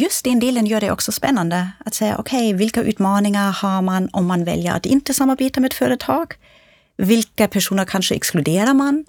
[0.00, 4.08] just den delen gör det också spännande att säga okej, okay, vilka utmaningar har man
[4.12, 6.34] om man väljer att inte samarbeta med ett företag?
[6.96, 9.04] Vilka personer kanske exkluderar man?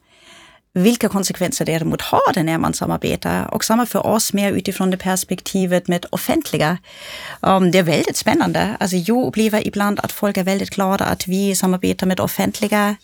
[0.74, 3.54] Vilka konsekvenser däremot har det när man samarbetar?
[3.54, 6.78] Och samma för oss mer utifrån det perspektivet med offentliga.
[7.42, 8.78] Um, det är väldigt spännande.
[8.80, 12.96] Alltså jag upplever ibland att folk är väldigt glada att vi samarbetar med offentliga.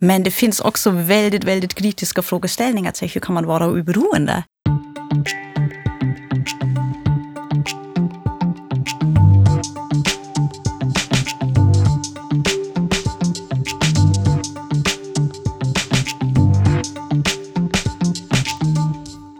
[0.00, 2.88] Men det finns också väldigt, väldigt kritiska frågeställningar.
[2.88, 4.44] Alltså hur kan man vara oberoende?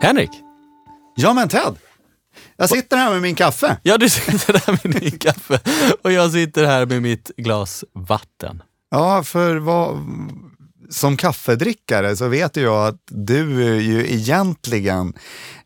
[0.06, 0.30] Henrik?
[1.16, 1.76] Ja men Ted!
[2.56, 3.76] Jag sitter här med min kaffe.
[3.82, 5.60] Ja, du sitter här med din kaffe
[6.02, 8.62] och jag sitter här med mitt glas vatten.
[8.90, 9.98] Ja, för vad,
[10.90, 15.14] som kaffedrickare så vet jag att du ju egentligen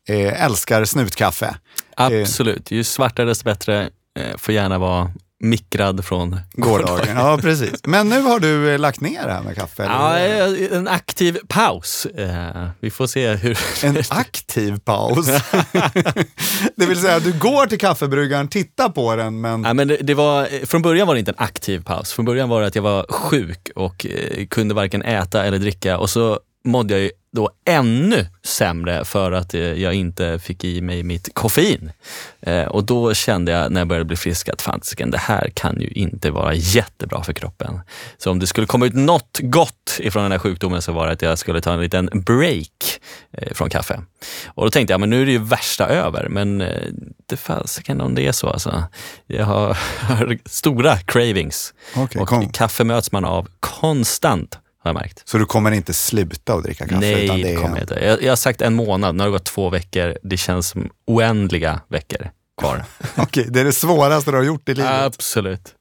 [0.09, 1.57] eh, älskar snutkaffe.
[1.97, 3.91] Absolut, ju svartare desto bättre.
[4.19, 7.17] Eh, får gärna vara mikrad från gårdagen.
[7.17, 7.73] Ja, precis.
[7.85, 9.83] Men nu har du eh, lagt ner det här med kaffe?
[9.83, 10.19] Ja,
[10.77, 12.07] en aktiv paus.
[12.07, 13.59] Eh, vi får se hur...
[13.85, 15.27] En aktiv paus?
[16.77, 19.65] det vill säga, du går till kaffebryggaren, tittar på den, men...
[19.65, 22.13] Ja, men det, det, var, från början var det inte en aktiv paus.
[22.13, 24.07] Från början var det att jag var sjuk och
[24.51, 29.61] kunde varken äta eller dricka och så mådde jag då ännu sämre för att eh,
[29.61, 31.93] jag inte fick i mig mitt koffein.
[32.41, 35.81] Eh, och då kände jag när jag började bli frisk att fasiken, det här kan
[35.81, 37.81] ju inte vara jättebra för kroppen.
[38.19, 41.13] Så om det skulle komma ut något gott ifrån den här sjukdomen så var det
[41.13, 43.01] att jag skulle ta en liten break
[43.33, 44.01] eh, från kaffe.
[44.47, 46.29] Och då tänkte jag, men nu är det ju värsta över.
[46.29, 46.59] Men
[47.27, 48.85] det fasiken om det är så alltså.
[49.27, 51.75] Jag har, har stora cravings.
[51.97, 52.49] Okay, och kom.
[52.49, 55.23] kaffe möts man av konstant har jag märkt.
[55.25, 57.01] Så du kommer inte sluta att dricka kaffe?
[57.01, 57.95] Nej, utan det, kommer jag inte.
[57.95, 60.19] Jag, jag har sagt en månad, nu har det gått två veckor.
[60.23, 62.85] Det känns som oändliga veckor kvar.
[63.17, 64.93] Okej, det är det svåraste du har gjort i livet?
[64.93, 65.75] Absolut.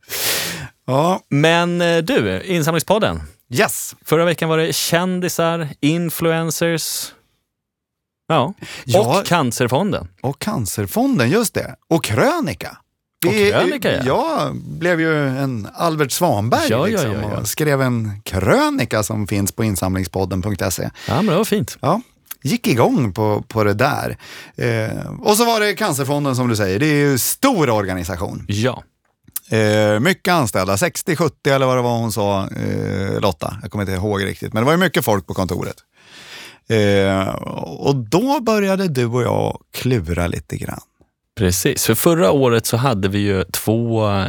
[0.88, 1.22] Ja.
[1.30, 3.22] Men eh, du, Insamlingspodden.
[3.54, 3.96] Yes.
[4.06, 7.12] Förra veckan var det kändisar, influencers,
[8.30, 8.54] Ja,
[8.96, 10.08] och Cancerfonden.
[10.22, 11.76] Och Cancerfonden, just det.
[11.90, 12.78] Och krönika.
[13.22, 14.02] Vi, och krönika, ja.
[14.04, 19.28] Jag blev ju en Albert Svanberg ja, liksom, ja, ja, och skrev en krönika som
[19.28, 20.90] finns på insamlingspodden.se.
[21.08, 21.78] Ja, men det var fint.
[21.82, 22.02] Ja,
[22.42, 24.18] gick igång på, på det där.
[24.56, 28.46] Eh, och så var det Cancerfonden som du säger, det är ju stor organisation.
[28.48, 28.84] Ja.
[29.50, 33.58] Eh, mycket anställda, 60-70 eller vad det var hon sa, eh, Lotta.
[33.62, 35.76] Jag kommer inte ihåg riktigt, men det var ju mycket folk på kontoret.
[36.70, 37.28] Eh,
[37.64, 40.82] och då började du och jag klura lite grann.
[41.40, 44.26] Precis, för förra året så hade vi ju två eh,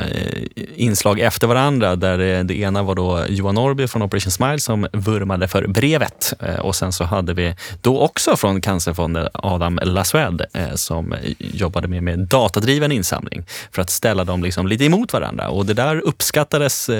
[0.76, 4.87] inslag efter varandra där det, det ena var då Johan Norrby från Operation Smile som
[4.93, 10.44] vurmade för brevet eh, och sen så hade vi då också från Cancerfonden Adam Lassued
[10.53, 15.48] eh, som jobbade med, med datadriven insamling för att ställa dem liksom lite emot varandra
[15.48, 16.91] och det där uppskattades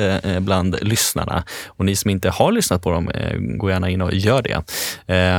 [0.41, 3.11] bland lyssnarna och ni som inte har lyssnat på dem,
[3.59, 4.63] gå gärna in och gör det.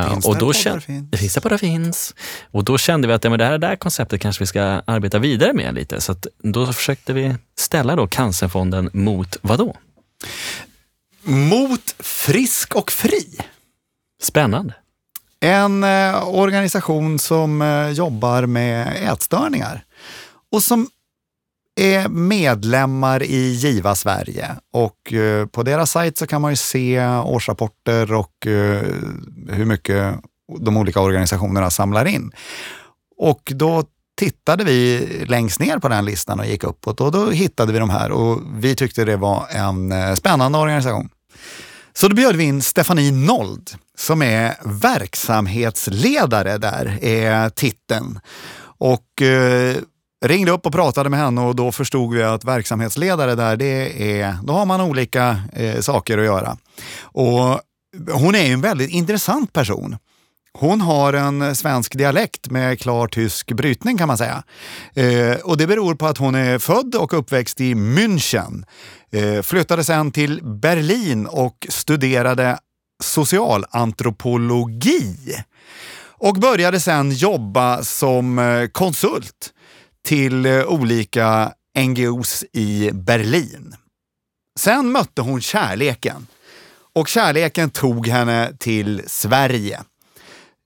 [0.09, 1.19] Finns och då det finns.
[1.19, 2.15] Finns det bara finns.
[2.51, 4.60] Och då kände vi att ja, men det här, det här konceptet kanske vi ska
[4.61, 6.01] arbeta vidare med lite.
[6.01, 9.75] Så då försökte vi ställa då Cancerfonden mot vad då?
[11.23, 13.37] Mot Frisk och Fri.
[14.21, 14.73] Spännande.
[15.39, 19.83] En eh, organisation som eh, jobbar med ätstörningar
[20.51, 20.87] och som
[21.75, 27.05] är medlemmar i Giva Sverige och eh, på deras sajt så kan man ju se
[27.07, 28.81] årsrapporter och eh,
[29.49, 30.15] hur mycket
[30.59, 32.31] de olika organisationerna samlar in.
[33.17, 33.83] Och då
[34.21, 37.89] tittade vi längst ner på den listan och gick uppåt och då hittade vi de
[37.89, 41.09] här och vi tyckte det var en eh, spännande organisation.
[41.93, 48.19] Så då bjöd vi in Stefanie Nold som är verksamhetsledare där, är titeln.
[48.63, 49.75] Och eh,
[50.25, 54.37] ringde upp och pratade med henne och då förstod vi att verksamhetsledare där, det är,
[54.43, 56.57] då har man olika eh, saker att göra.
[57.01, 57.59] Och
[58.11, 59.97] hon är en väldigt intressant person.
[60.59, 64.43] Hon har en eh, svensk dialekt med klar tysk brytning kan man säga.
[64.93, 68.63] Eh, och det beror på att hon är född och uppväxt i München.
[69.11, 72.57] Eh, flyttade sen till Berlin och studerade
[73.03, 75.15] socialantropologi.
[76.23, 79.53] Och började sen jobba som eh, konsult
[80.05, 83.75] till eh, olika NGOs i Berlin.
[84.59, 86.27] Sen mötte hon kärleken
[86.95, 89.79] och kärleken tog henne till Sverige.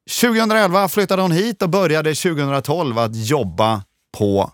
[0.10, 3.84] 2011 flyttade hon hit och började 2012 att jobba
[4.18, 4.52] på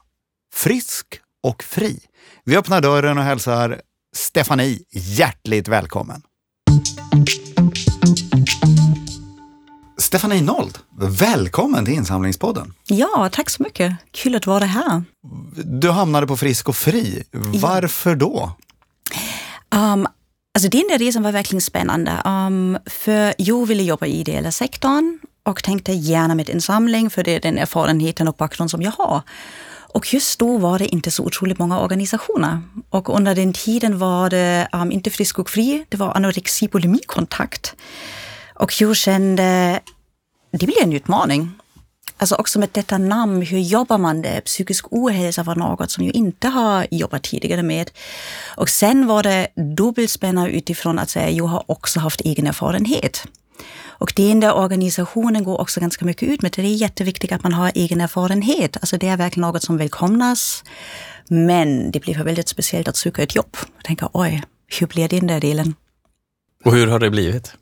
[0.54, 1.08] Frisk
[1.44, 2.00] och Fri.
[2.46, 3.82] Vi öppnar dörren och hälsar
[4.16, 6.22] Stefanie hjärtligt välkommen.
[9.98, 12.74] Stefanie Nold, välkommen till Insamlingspodden.
[12.86, 13.96] Ja, tack så mycket.
[14.12, 15.04] Kul att vara här.
[15.64, 17.24] Du hamnade på Frisk och Fri.
[17.62, 18.52] Varför då?
[19.76, 20.08] Um,
[20.56, 22.22] alltså den där resan var verkligen spännande.
[22.26, 27.36] Um, för jag ville jobba i ideella sektorn och tänkte gärna med insamling för det
[27.36, 29.22] är den erfarenheten och bakgrund som jag har.
[29.94, 32.62] Och just då var det inte så otroligt många organisationer.
[32.90, 37.76] Och under den tiden var det um, inte Frisk och Fri, det var anorexi bulimikontakt.
[38.56, 39.80] Och jag kände,
[40.52, 41.52] det blir en utmaning.
[42.18, 44.42] Alltså också med detta namn, hur jobbar man det?
[44.42, 47.92] Psykisk ohälsa var något som jag inte har jobbat tidigare med.
[48.58, 49.48] Och sen var det
[49.78, 53.28] dubbelt spännande utifrån att säga, jag har också haft egen erfarenhet.
[54.02, 56.62] Och den där organisationen går också ganska mycket ut med det.
[56.62, 58.78] Det är jätteviktigt att man har egen erfarenhet.
[58.78, 60.64] Alltså det är verkligen något som välkomnas.
[61.28, 63.58] Men det blir väldigt speciellt att söka ett jobb.
[63.76, 64.44] Jag tänker, oj,
[64.80, 65.76] hur blir den där delen?
[66.66, 67.54] Och hur har det blivit?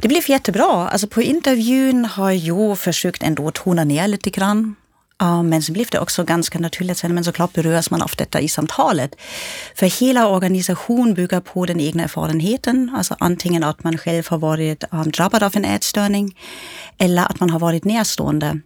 [0.00, 0.88] Det blev jättebra.
[0.88, 4.74] Alltså på intervjun har jag försökt ändå tona ner lite grann.
[5.20, 9.14] Men så blev det också ganska naturligt, men såklart berörs man av detta i samtalet.
[9.74, 14.84] För hela organisationen bygger på den egna erfarenheten, alltså antingen att man själv har varit
[14.90, 16.38] um, drabbad av en ätstörning
[16.98, 18.60] eller att man har varit närstående.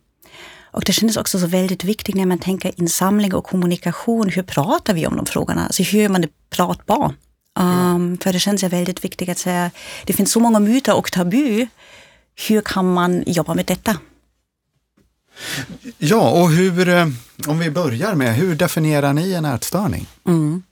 [0.72, 4.28] Och det kändes också så väldigt viktigt när man tänker insamling och kommunikation.
[4.28, 5.64] Hur pratar vi om de frågorna?
[5.64, 7.14] Alltså hur är man det pratbar?
[7.60, 9.70] Um, för det känns väldigt viktigt att säga,
[10.06, 11.66] det finns så många myter och tabu.
[12.48, 13.96] Hur kan man jobba med detta?
[15.98, 17.06] Ja, och hur, eh,
[17.46, 20.06] om vi börjar med, hur definierar ni en ätstörning?
[20.26, 20.62] Mm.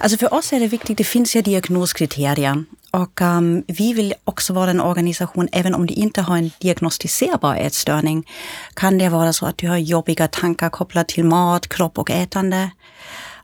[0.00, 4.52] Alltså för oss är det viktigt, det finns ju diagnoskriterier och um, vi vill också
[4.52, 8.28] vara en organisation, även om du inte har en diagnostiserbar ätstörning,
[8.74, 12.70] kan det vara så att du har jobbiga tankar kopplat till mat, kropp och ätande.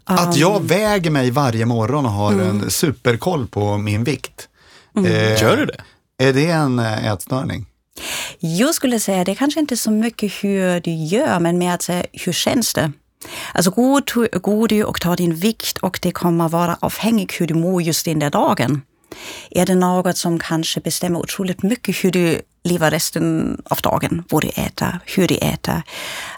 [0.04, 2.48] Att jag um, väger mig varje morgon och har mm.
[2.48, 4.48] en superkoll på min vikt.
[4.96, 5.12] Mm.
[5.12, 5.80] Eh, Gör du det?
[6.18, 7.66] Är det en eh, ätstörning?
[8.38, 12.04] Jag skulle säga det kanske inte så mycket hur du gör, men mer att säga
[12.12, 12.92] hur känns det?
[13.52, 17.54] Alltså går, går du och tar din vikt och det kommer vara avhängigt hur du
[17.54, 18.82] mår just den där dagen.
[19.50, 24.42] Är det något som kanske bestämmer otroligt mycket hur du lever resten av dagen, vad
[24.42, 25.82] du äter, hur du äter.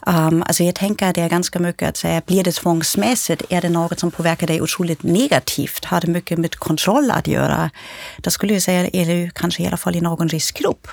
[0.07, 3.63] Um, alltså jag tänker att det är ganska mycket att säga, blir det tvångsmässigt, är
[3.63, 7.71] det något som påverkar dig otroligt negativt, har det mycket med kontroll att göra,
[8.17, 10.89] då skulle jag säga, är du kanske i alla fall i någon riskgrupp.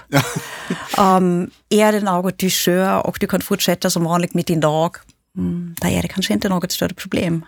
[0.97, 4.59] um, är det något du kör och du kan fortsätta som vanligt mitt i din
[4.59, 4.95] dag,
[5.37, 7.45] mm, då är det kanske inte något större problem.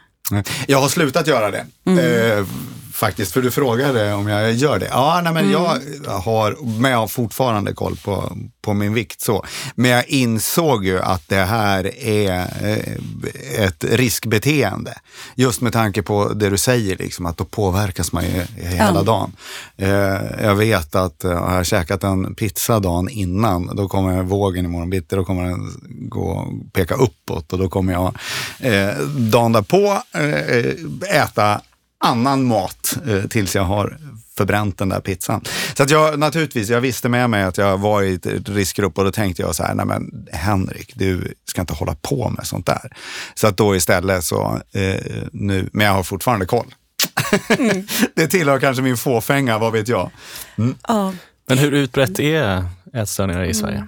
[0.68, 1.66] Jag har slutat göra det.
[1.86, 2.00] Mm.
[2.00, 2.46] Eh,
[2.96, 4.88] faktiskt, för du frågade om jag gör det.
[4.92, 5.52] Ja, nej, men mm.
[5.52, 5.80] jag
[6.12, 9.22] har, men jag har fortfarande koll på, på min vikt.
[9.22, 9.46] så.
[9.76, 14.94] Men jag insåg ju att det här är eh, ett riskbeteende.
[15.36, 19.04] Just med tanke på det du säger, liksom, att då påverkas man ju hela ja.
[19.04, 19.32] dagen.
[19.78, 24.66] Eh, jag vet att eh, har jag käkat en pizza dagen innan, då kommer vågen
[24.66, 25.72] imorgon bitti, då kommer den
[26.10, 28.18] gå peka uppåt och då kommer jag
[29.32, 30.02] dagen därpå
[31.10, 31.62] äta
[32.06, 33.98] annan mat eh, tills jag har
[34.38, 35.42] förbränt den där pizzan.
[35.74, 39.04] Så att jag naturligtvis, jag visste med mig att jag var i ett riskgrupp och
[39.04, 42.66] då tänkte jag så här, nej men Henrik, du ska inte hålla på med sånt
[42.66, 42.92] där.
[43.36, 46.76] Så att då istället så, eh, nu, men jag har fortfarande koll.
[47.50, 47.88] Mm.
[48.16, 50.12] det tillhör kanske min fåfänga, vad vet jag.
[50.58, 50.76] Mm.
[50.88, 51.14] Ja.
[51.48, 53.76] Men hur utbrett är ätstörningar i Sverige?
[53.76, 53.88] Mm.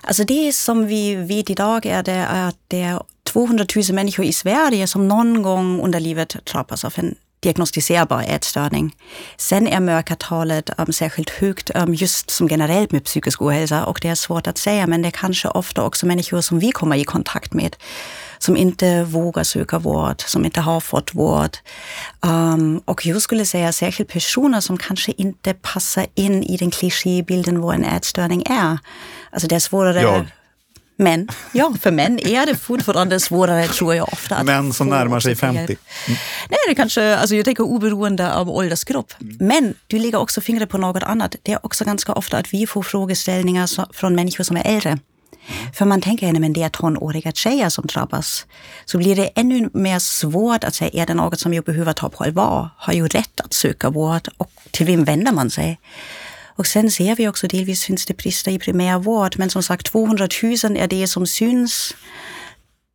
[0.00, 4.32] Alltså det som vi vet idag är det att det är 200 000 människor i
[4.32, 7.14] Sverige som någon gång under livet drabbas av en
[7.46, 8.96] diagnostiserbar ätstörning.
[9.36, 14.08] Sen är mörkertalet um, särskilt högt um, just som generellt med psykisk ohälsa och det
[14.08, 17.04] är svårt att säga men det är kanske ofta också människor som vi kommer i
[17.04, 17.76] kontakt med
[18.38, 21.56] som inte vågar söka vård, som inte har fått vård.
[22.20, 27.60] Um, och jag skulle säga särskilt personer som kanske inte passar in i den klichébilden
[27.60, 28.78] vad en ätstörning är.
[29.30, 30.26] Alltså det är svårare jag.
[30.96, 34.42] Men ja, för män är det fortfarande svårare tror jag ofta.
[34.42, 35.58] Män som närmar sig 50?
[35.58, 35.76] Mm.
[36.50, 39.12] Nej, det kanske, alltså jag tänker oberoende av åldersgrupp.
[39.20, 39.36] Mm.
[39.40, 41.36] Men du lägger också fingret på något annat.
[41.42, 44.98] Det är också ganska ofta att vi får frågeställningar från människor som är äldre.
[45.74, 48.46] För man tänker, men det är tonåriga tjejer som drabbas.
[48.84, 52.08] Så blir det ännu mer svårt att säga, är det något som jag behöver ta
[52.08, 52.68] på allvar?
[52.76, 54.28] Har jag rätt att söka vård?
[54.36, 55.80] Och till vem vänder man sig?
[56.56, 60.28] Och sen ser vi också delvis finns det brister i primärvård, men som sagt 200
[60.42, 61.94] 000 är det som syns.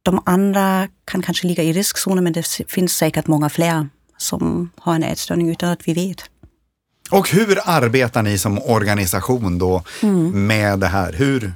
[0.03, 4.95] De andra kan kanske ligga i riskzonen, men det finns säkert många fler som har
[4.95, 6.23] en ätstörning utan att vi vet.
[7.11, 10.47] Och hur arbetar ni som organisation då mm.
[10.47, 11.13] med det här?
[11.13, 11.53] Hur,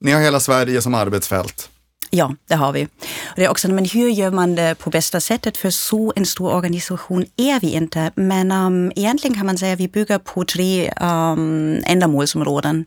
[0.00, 1.70] ni har hela Sverige som arbetsfält.
[2.16, 2.84] Ja, det har vi.
[2.84, 5.56] Och det är också, men hur gör man det på bästa sättet?
[5.56, 8.10] För så en stor organisation är vi inte.
[8.14, 12.86] Men um, egentligen kan man säga att vi bygger på tre um, ändamålsområden.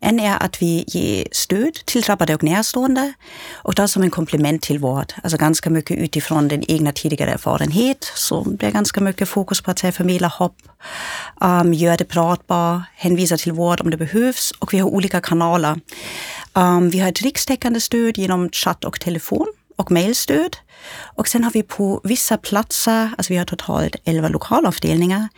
[0.00, 3.12] En är att vi ger stöd till drabbade och närstående
[3.54, 5.12] och det som en komplement till vård.
[5.22, 8.12] Alltså ganska mycket utifrån den egna tidigare erfarenhet.
[8.14, 10.56] Så det är ganska mycket fokus på att säga, förmedla hopp,
[11.40, 15.80] um, göra det pratbart, hänvisa till vård om det behövs och vi har olika kanaler.
[16.56, 19.46] Um, vi har ett rikstäckande stöd genom chatt och telefon
[19.76, 20.56] och mejlstöd.
[20.98, 25.28] Och sen har vi på vissa platser, alltså vi har totalt 11 lokalavdelningar,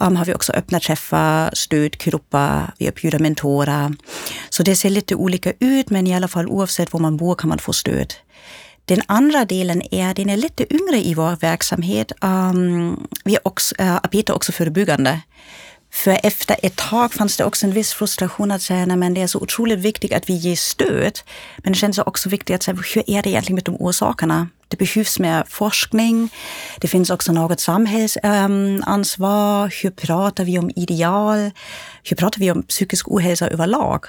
[0.00, 3.94] um, har vi också öppna träffar, stödgrupper, vi erbjuder mentorer.
[4.50, 7.48] Så det ser lite olika ut, men i alla fall oavsett var man bor kan
[7.48, 8.14] man få stöd.
[8.84, 12.12] Den andra delen är, den är lite yngre i vår verksamhet.
[12.20, 15.20] Um, vi också, uh, arbetar också förebyggande.
[15.94, 19.22] För efter ett tag fanns det också en viss frustration att säga, nej men det
[19.22, 21.18] är så otroligt viktigt att vi ger stöd.
[21.58, 24.48] Men det känns också viktigt att säga, hur är det egentligen med de orsakerna?
[24.68, 26.32] Det behövs mer forskning.
[26.80, 29.82] Det finns också något samhällsansvar.
[29.82, 31.50] hur pratar vi om ideal?
[32.02, 34.04] Hur pratar vi om psykisk ohälsa överlag?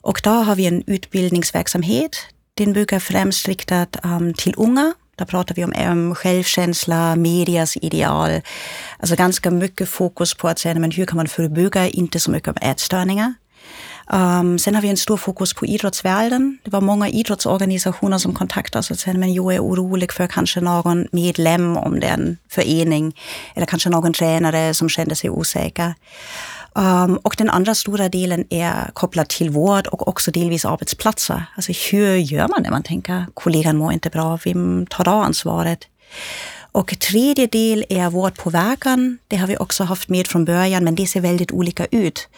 [0.00, 2.16] Och då har vi en utbildningsverksamhet.
[2.54, 8.40] Den brukar främst riktad um, till unga där pratar vi om um, självkänsla, medias ideal.
[8.98, 12.48] Alltså ganska mycket fokus på att säga men hur kan man förebygga, inte så mycket
[12.48, 13.34] om ätstörningar.
[14.12, 16.58] Um, sen har vi en stor fokus på idrottsvärlden.
[16.64, 20.60] Det var många idrottsorganisationer som kontaktade oss och sa men jag är orolig för kanske
[20.60, 23.16] någon medlem om det är en förening
[23.54, 25.94] eller kanske någon tränare som kände sig osäker.
[26.74, 31.44] Um, och den andra stora delen är kopplad till vård och också delvis arbetsplatser.
[31.56, 35.88] Alltså hur gör man när man tänker kollegan mår inte bra, vem tar då ansvaret?
[36.72, 39.18] Och tredje del är vårdpåverkan.
[39.28, 42.28] Det har vi också haft med från början, men det ser väldigt olika ut.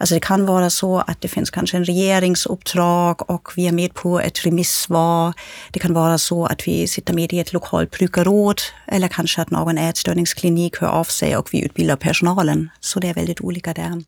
[0.00, 3.94] Alltså det kan vara så att det finns kanske en regeringsuppdrag och vi är med
[3.94, 5.32] på ett remissvar.
[5.70, 9.50] Det kan vara så att vi sitter med i ett lokalt brukarråd eller kanske att
[9.50, 12.70] någon ätstörningsklinik hör av sig och vi utbildar personalen.
[12.80, 14.02] Så det är väldigt olika där.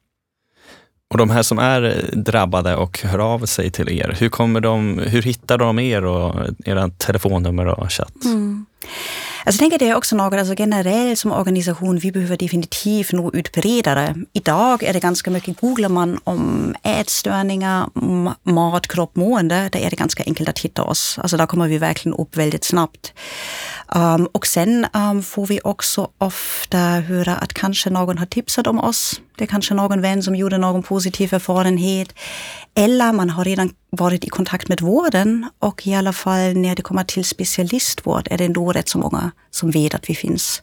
[1.10, 4.98] Och de här som är drabbade och hör av sig till er, hur, kommer de,
[4.98, 6.34] hur hittar de er och
[6.64, 8.24] era telefonnummer och chatt?
[8.24, 8.66] Mm.
[9.44, 13.30] Alltså, jag tänker det är också något, alltså generellt som organisation, vi behöver definitivt nå
[13.32, 14.14] ut bredare.
[14.32, 17.88] Idag är det ganska mycket, googlar man om ätstörningar,
[18.42, 21.18] mat, kropp, mående, där är det ganska enkelt att hitta oss.
[21.18, 23.12] Alltså där kommer vi verkligen upp väldigt snabbt.
[23.94, 28.78] Um, och sen um, får vi också ofta höra att kanske någon har tipsat om
[28.78, 29.20] oss.
[29.36, 32.14] Det är kanske någon vän som gjorde någon positiv erfarenhet.
[32.74, 36.82] Eller man har redan varit i kontakt med vården och i alla fall när det
[36.82, 40.62] kommer till specialistvård är det ändå rätt så många som vet att vi finns.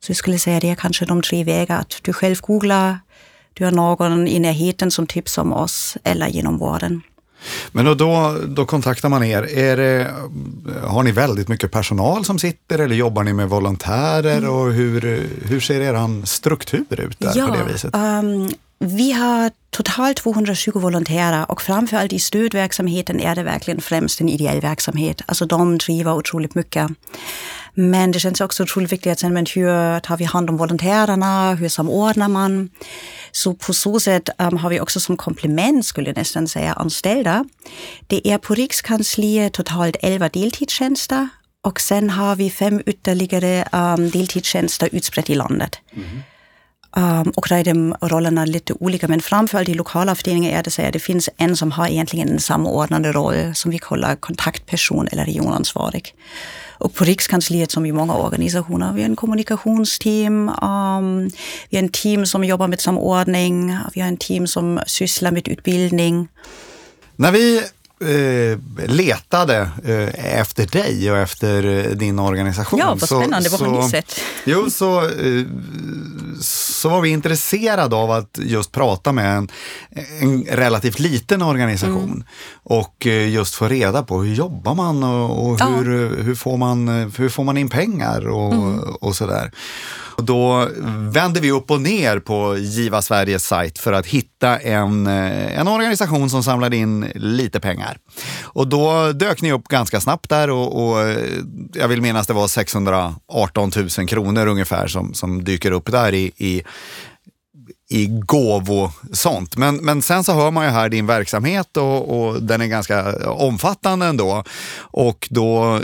[0.00, 2.98] Så jag skulle säga det är kanske de tre vägar, att du själv googlar,
[3.54, 7.02] du har någon i närheten som tipsar om oss eller genom vården.
[7.72, 9.58] Men då, då, då kontaktar man er.
[9.58, 10.14] Är det,
[10.84, 14.38] har ni väldigt mycket personal som sitter eller jobbar ni med volontärer?
[14.38, 14.50] Mm.
[14.50, 17.94] Och hur, hur ser er struktur ut där ja, på det viset?
[17.94, 24.28] Um, vi har totalt 220 volontärer och framförallt i stödverksamheten är det verkligen främst en
[24.28, 25.22] ideell verksamhet.
[25.26, 26.90] Alltså de driver otroligt mycket.
[27.74, 31.54] Men det känns också otroligt viktigt att säga, men hur tar vi hand om volontärerna?
[31.54, 32.70] Hur samordnar man?
[33.32, 37.44] Så på så sätt um, har vi också som komplement, skulle jag nästan säga, anställda.
[38.06, 41.28] Det är på Rikskansliet totalt 11 deltidstjänster
[41.62, 45.78] och sen har vi fem ytterligare um, deltidstjänster utspridda i landet.
[45.92, 46.22] Mm.
[46.96, 50.70] Um, och där är de rollerna lite olika, men framförallt i lokala avdelningar är det
[50.70, 55.08] så att det finns en som har egentligen en samordnande roll som vi kallar kontaktperson
[55.12, 56.14] eller regionansvarig.
[56.78, 61.30] Och på Rikskansliet som i många organisationer, vi har en kommunikationsteam, um,
[61.68, 65.48] vi har en team som jobbar med samordning, vi har en team som sysslar med
[65.48, 66.28] utbildning.
[67.16, 67.62] När vi
[68.00, 72.78] eh, letade eh, efter dig och efter eh, din organisation.
[72.78, 73.50] Ja, vad spännande.
[73.50, 74.20] Så, vad har ni sett?
[74.44, 75.46] Jo, så, eh,
[76.40, 79.48] så var vi intresserade av att just prata med en,
[80.20, 82.24] en relativt liten organisation mm.
[82.62, 86.22] och just få reda på hur jobbar man och, och hur, ja.
[86.22, 88.80] hur, får man, hur får man in pengar och, mm.
[88.80, 89.52] och sådär.
[90.20, 90.68] Och då
[91.12, 95.68] vände vi upp och ner på Giva Sveriges sajt för att hitta en, eh, en
[95.68, 97.98] organisation som samlade in lite pengar.
[98.42, 101.18] Och då dök ni upp ganska snabbt där och, och eh,
[101.72, 106.32] jag vill minnas det var 618 000 kronor ungefär som, som dyker upp där i,
[106.36, 106.62] i
[107.90, 109.56] i gåvo sånt.
[109.56, 113.26] Men, men sen så hör man ju här din verksamhet och, och den är ganska
[113.26, 114.44] omfattande ändå.
[114.80, 115.80] Och då eh,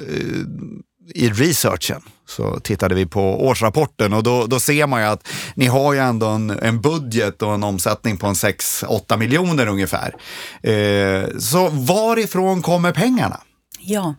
[1.15, 5.67] i researchen så tittade vi på årsrapporten och då, då ser man ju att ni
[5.67, 10.17] har ju ändå en, en budget och en omsättning på en 6-8 miljoner ungefär.
[10.63, 13.41] Eh, så varifrån kommer pengarna?
[13.89, 14.15] Ja,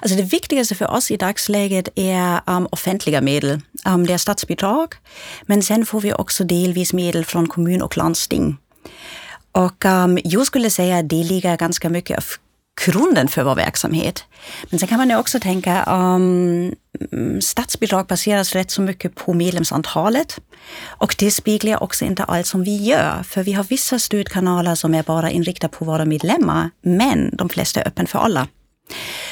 [0.00, 3.60] alltså det viktigaste för oss i dagsläget är um, offentliga medel.
[3.86, 4.94] Um, det är statsbidrag,
[5.42, 8.56] men sen får vi också delvis medel från kommun och landsting.
[9.52, 12.24] Och um, jag skulle säga att det ligger ganska mycket
[12.80, 14.24] grunden för vår verksamhet.
[14.70, 16.72] Men sen kan man ju också tänka om
[17.10, 20.38] um, statsbidrag baseras rätt så mycket på medlemsantalet.
[20.86, 24.94] Och det speglar också inte allt som vi gör, för vi har vissa stödkanaler som
[24.94, 28.48] är bara inriktade på våra medlemmar, men de flesta är öppna för alla.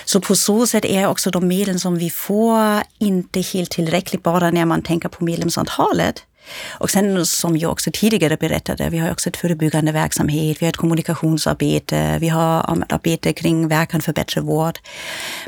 [0.05, 4.51] Så på så sätt är också de medel som vi får inte helt tillräckligt bara
[4.51, 6.23] när man tänker på medlemsantalet.
[6.71, 10.71] Och sen som jag också tidigare berättade, vi har också ett förebyggande verksamhet, vi har
[10.71, 14.79] ett kommunikationsarbete, vi har ett arbete kring verkan för bättre vård.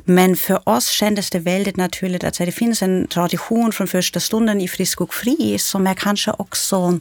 [0.04, 4.60] Men för oss kändes det väldigt naturligt att det finns en tradition från första stunden
[4.60, 7.00] i Frisk och Fri som är kanske också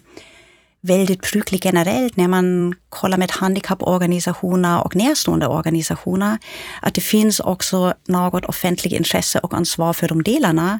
[0.81, 6.37] väldigt bruklig generellt när man kollar med handikapporganisationer och närstående organisationer,
[6.81, 10.79] att det finns också något offentligt intresse och ansvar för de delarna.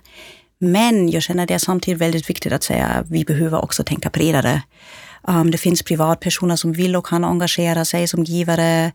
[0.64, 4.10] Men jag känner det är samtidigt väldigt viktigt att säga att vi behöver också tänka
[4.10, 4.62] bredare.
[5.28, 8.92] Um, det finns privatpersoner som vill och kan engagera sig som givare.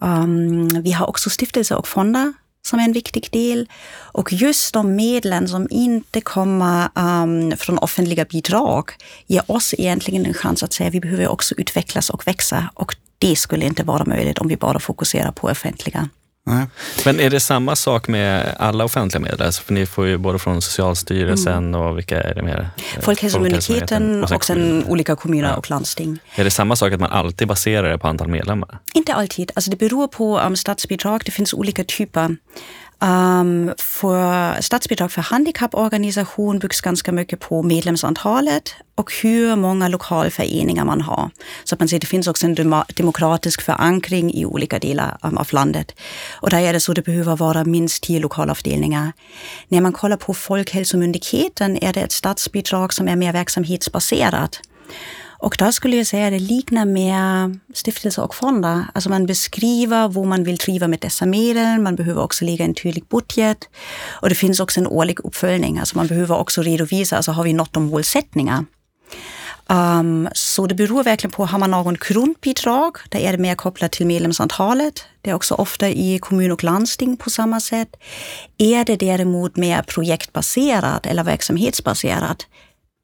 [0.00, 2.32] Um, vi har också stiftelser och fonder
[2.66, 3.68] som är en viktig del.
[4.12, 8.90] Och just de medlen som inte kommer um, från offentliga bidrag
[9.26, 12.70] ger oss egentligen en chans att säga att vi behöver också utvecklas och växa.
[12.74, 16.08] Och det skulle inte vara möjligt om vi bara fokuserar på offentliga.
[16.48, 16.66] Nej.
[17.04, 19.42] Men är det samma sak med alla offentliga medel?
[19.42, 21.80] Alltså för ni får ju både från Socialstyrelsen mm.
[21.80, 22.68] och vilka är det mer?
[23.00, 25.56] Folkhälsomyndigheten och, och sen olika kommuner ja.
[25.56, 26.18] och landsting.
[26.34, 28.78] Är det samma sak att man alltid baserar det på antal medlemmar?
[28.94, 29.50] Inte alltid.
[29.54, 31.22] Alltså det beror på um, statsbidrag.
[31.24, 32.36] Det finns olika typer.
[33.02, 40.84] Ähm, um, för statsbidrag för handikapporganisation byggs ganska mycket på medlemsantalet och hur många lokalföreningar
[40.84, 41.30] man har.
[41.64, 45.48] Så att man ser det finns också en demokratisk förankring i olika delar ähm, av
[45.50, 45.94] landet.
[46.40, 49.12] Och där är det så att det behöver vara minst tio lokalavdelningar.
[49.68, 54.60] När man kollar på Folkhälsomyndigheten är det ett statsbidrag som är mer verksamhetsbaserat.
[55.40, 58.84] Och där skulle jag säga att det liknar mer stiftelser och fonder.
[58.94, 61.78] Alltså man beskriver vad man vill driva med dessa medel.
[61.78, 63.68] Man behöver också lägga en tydlig budget.
[64.22, 65.78] Och det finns också en årlig uppföljning.
[65.78, 68.64] Alltså man behöver också redovisa, alltså har vi nått de målsättningar?
[69.70, 73.92] Um, så det beror verkligen på, har man någon grundbidrag, där är det mer kopplat
[73.92, 75.04] till medlemsantalet.
[75.22, 77.96] Det är också ofta i kommun och landsting på samma sätt.
[78.58, 82.46] Är det däremot mer projektbaserat eller verksamhetsbaserat,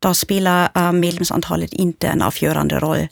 [0.09, 3.09] då spelar uh, medlemsantalet inte en avgörande roll.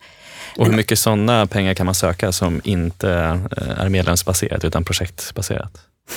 [0.56, 5.72] Och hur mycket sådana pengar kan man söka som inte uh, är medlemsbaserat utan projektbaserat?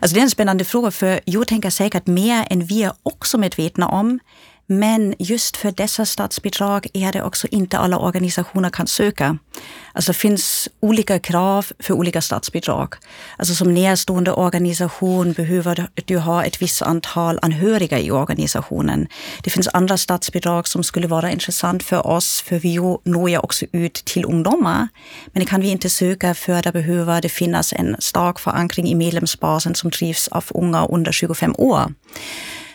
[0.00, 3.38] alltså det är en spännande fråga för jag tänker säkert mer än vi är också
[3.38, 4.20] medvetna om.
[4.66, 9.38] Men just för dessa statsbidrag är det också inte alla organisationer kan söka.
[9.92, 12.94] Alltså det finns olika krav för olika statsbidrag.
[13.36, 19.06] Alltså som närstående organisation behöver du ha ett visst antal anhöriga i organisationen.
[19.42, 23.66] Det finns andra statsbidrag som skulle vara intressant för oss, för vi når ju också
[23.72, 24.88] ut till ungdomar.
[25.26, 28.94] Men det kan vi inte söka för det behöver det finnas en stark förankring i
[28.94, 31.92] medlemsbasen som drivs av unga under 25 år.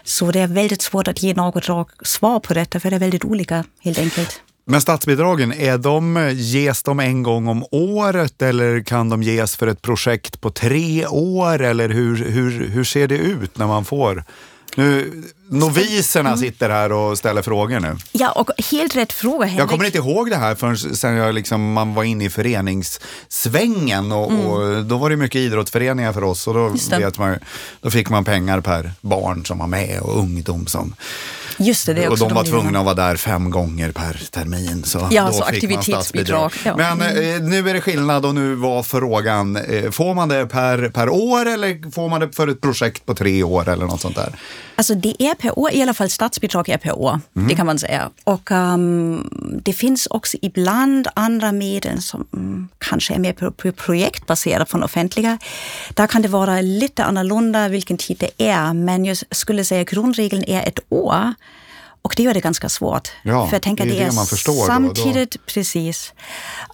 [0.09, 2.99] Så det är väldigt svårt att ge något rakt svar på detta, för det är
[2.99, 4.41] väldigt olika helt enkelt.
[4.65, 9.67] Men statsbidragen, är de, ges de en gång om året eller kan de ges för
[9.67, 11.61] ett projekt på tre år?
[11.61, 14.23] Eller hur, hur, hur ser det ut när man får
[14.75, 16.39] nu, noviserna mm.
[16.39, 17.97] sitter här och ställer frågor nu.
[18.11, 19.61] Ja, och helt rätt fråga Henrik.
[19.61, 24.11] Jag kommer inte ihåg det här förrän sen jag liksom, man var inne i föreningssvängen
[24.11, 24.45] och, mm.
[24.45, 27.39] och, då var det mycket idrottsföreningar för oss och då, vet man,
[27.81, 30.95] då fick man pengar per barn som var med och ungdom som
[31.61, 34.83] Just det, det och de var tvungna att vara där fem gånger per termin.
[34.83, 36.51] Så ja, då så fick aktivitetsbidrag.
[36.65, 36.75] Ja.
[36.77, 40.89] Men eh, nu är det skillnad och nu var frågan, eh, får man det per,
[40.89, 44.15] per år eller får man det för ett projekt på tre år eller något sånt
[44.15, 44.35] där?
[44.75, 47.47] Alltså det är per år, i alla fall statsbidrag är per år, mm.
[47.47, 48.09] det kan man säga.
[48.23, 53.33] Och um, det finns också ibland andra medel som um, kanske är mer
[53.71, 55.37] projektbaserade från offentliga.
[55.93, 60.43] Där kan det vara lite annorlunda vilken tid det är, men jag skulle säga grundregeln
[60.43, 61.33] är ett år.
[62.09, 63.07] Och det gör det ganska svårt.
[63.23, 64.65] Ja, för jag tänker det är det, det man förstår.
[64.65, 65.53] Samtidigt, då, då.
[65.53, 66.13] precis.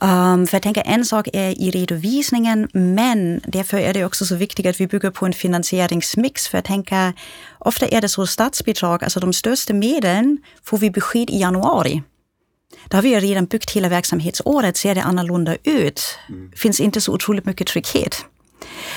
[0.01, 4.35] Um, för jag tänker en sak är i redovisningen, men därför är det också så
[4.35, 6.47] viktigt att vi bygger på en finansieringsmix.
[6.47, 7.13] För jag tänker,
[7.59, 12.03] ofta är det så statsbidrag, alltså de största medlen får vi besked i januari.
[12.87, 16.19] Då har vi ju redan byggt hela verksamhetsåret, ser det annorlunda ut.
[16.29, 16.51] Mm.
[16.55, 18.25] finns inte så otroligt mycket trygghet.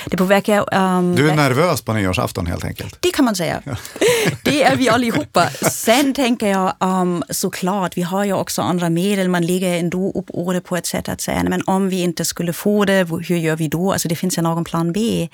[0.06, 0.74] Det påverkar...
[0.74, 2.96] Um, du är nervös på nyårsafton helt enkelt?
[3.00, 3.62] Det kan man säga.
[4.44, 5.50] det är vi allihopa.
[5.50, 9.28] Sen tänker jag um, såklart, vi har ju också andra medel.
[9.28, 12.52] Man lägger ändå upp året på ett sätt att säga, men om vi inte skulle
[12.52, 13.92] få det, hur gör vi då?
[13.92, 15.28] Alltså det finns ju någon plan B.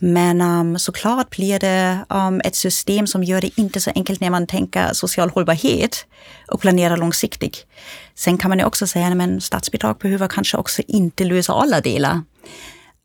[0.00, 4.30] Men um, såklart blir det um, ett system som gör det inte så enkelt när
[4.30, 6.06] man tänker social hållbarhet
[6.48, 7.66] och planerar långsiktigt.
[8.14, 12.20] Sen kan man ju också säga att statsbidrag behöver kanske också inte lösa alla delar.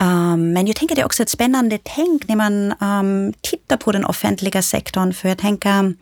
[0.01, 3.91] Um, men jag tänker det är också ett spännande tänk när man um, tittar på
[3.91, 5.13] den offentliga sektorn.
[5.13, 5.93] För jag tänker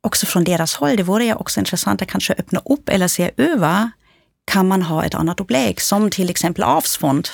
[0.00, 3.30] också från deras håll, det vore ju också intressant att kanske öppna upp eller se
[3.36, 3.90] över,
[4.44, 7.28] kan man ha ett annat upplägg som till exempel avsfond?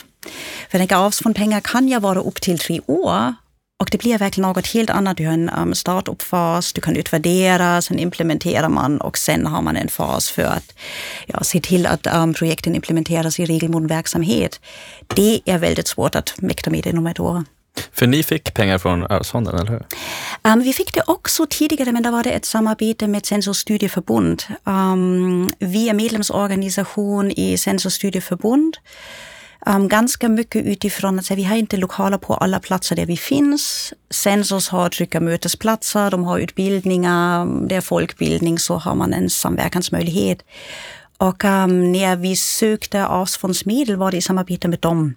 [0.70, 3.35] För jag tänker avsfondpengar kan ju vara upp till tre år
[3.81, 5.17] och det blir verkligen något helt annat.
[5.17, 9.77] Du har en um, startup-fas, du kan utvärdera, sen implementerar man och sen har man
[9.77, 10.75] en fas för att
[11.27, 14.61] ja, se till att um, projekten implementeras i regelbunden verksamhet.
[15.07, 17.45] Det är väldigt svårt att mäkta med inom ett år.
[17.93, 19.87] För ni fick pengar från Arvsfonden, eller hur?
[20.43, 24.43] Um, vi fick det också tidigare, men då var det ett samarbete med Sensor Studieförbund.
[24.64, 28.77] Um, vi är medlemsorganisation i Sensor Studieförbund
[29.66, 33.92] Um, ganska mycket utifrån att vi har inte lokaler på alla platser där vi finns.
[34.11, 40.38] Sensors har trygga mötesplatser, de har utbildningar, det är folkbildning, så har man en samverkansmöjlighet.
[41.18, 45.14] Och um, när vi sökte arvsfondsmedel var det i samarbete med dem.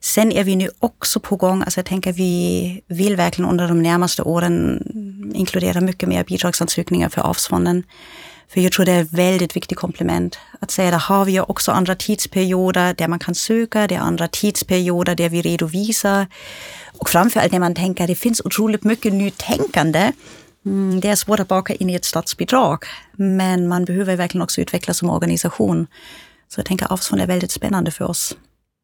[0.00, 3.82] Sen är vi nu också på gång, alltså jag tänker vi vill verkligen under de
[3.82, 4.82] närmaste åren
[5.34, 7.82] inkludera mycket mer bidragsansökningar för arvsfonden.
[8.52, 11.72] För jag tror det är ett väldigt viktigt komplement att säga att har vi också
[11.72, 16.26] andra tidsperioder där man kan söka, det är andra tidsperioder där vi redovisar.
[16.98, 20.12] Och framförallt när man tänker att det finns otroligt mycket nytänkande.
[20.66, 24.60] Mm, det är svårt att baka in i ett statsbidrag, men man behöver verkligen också
[24.60, 25.86] utvecklas som organisation.
[26.48, 28.36] Så jag tänker att Avsfond är väldigt spännande för oss.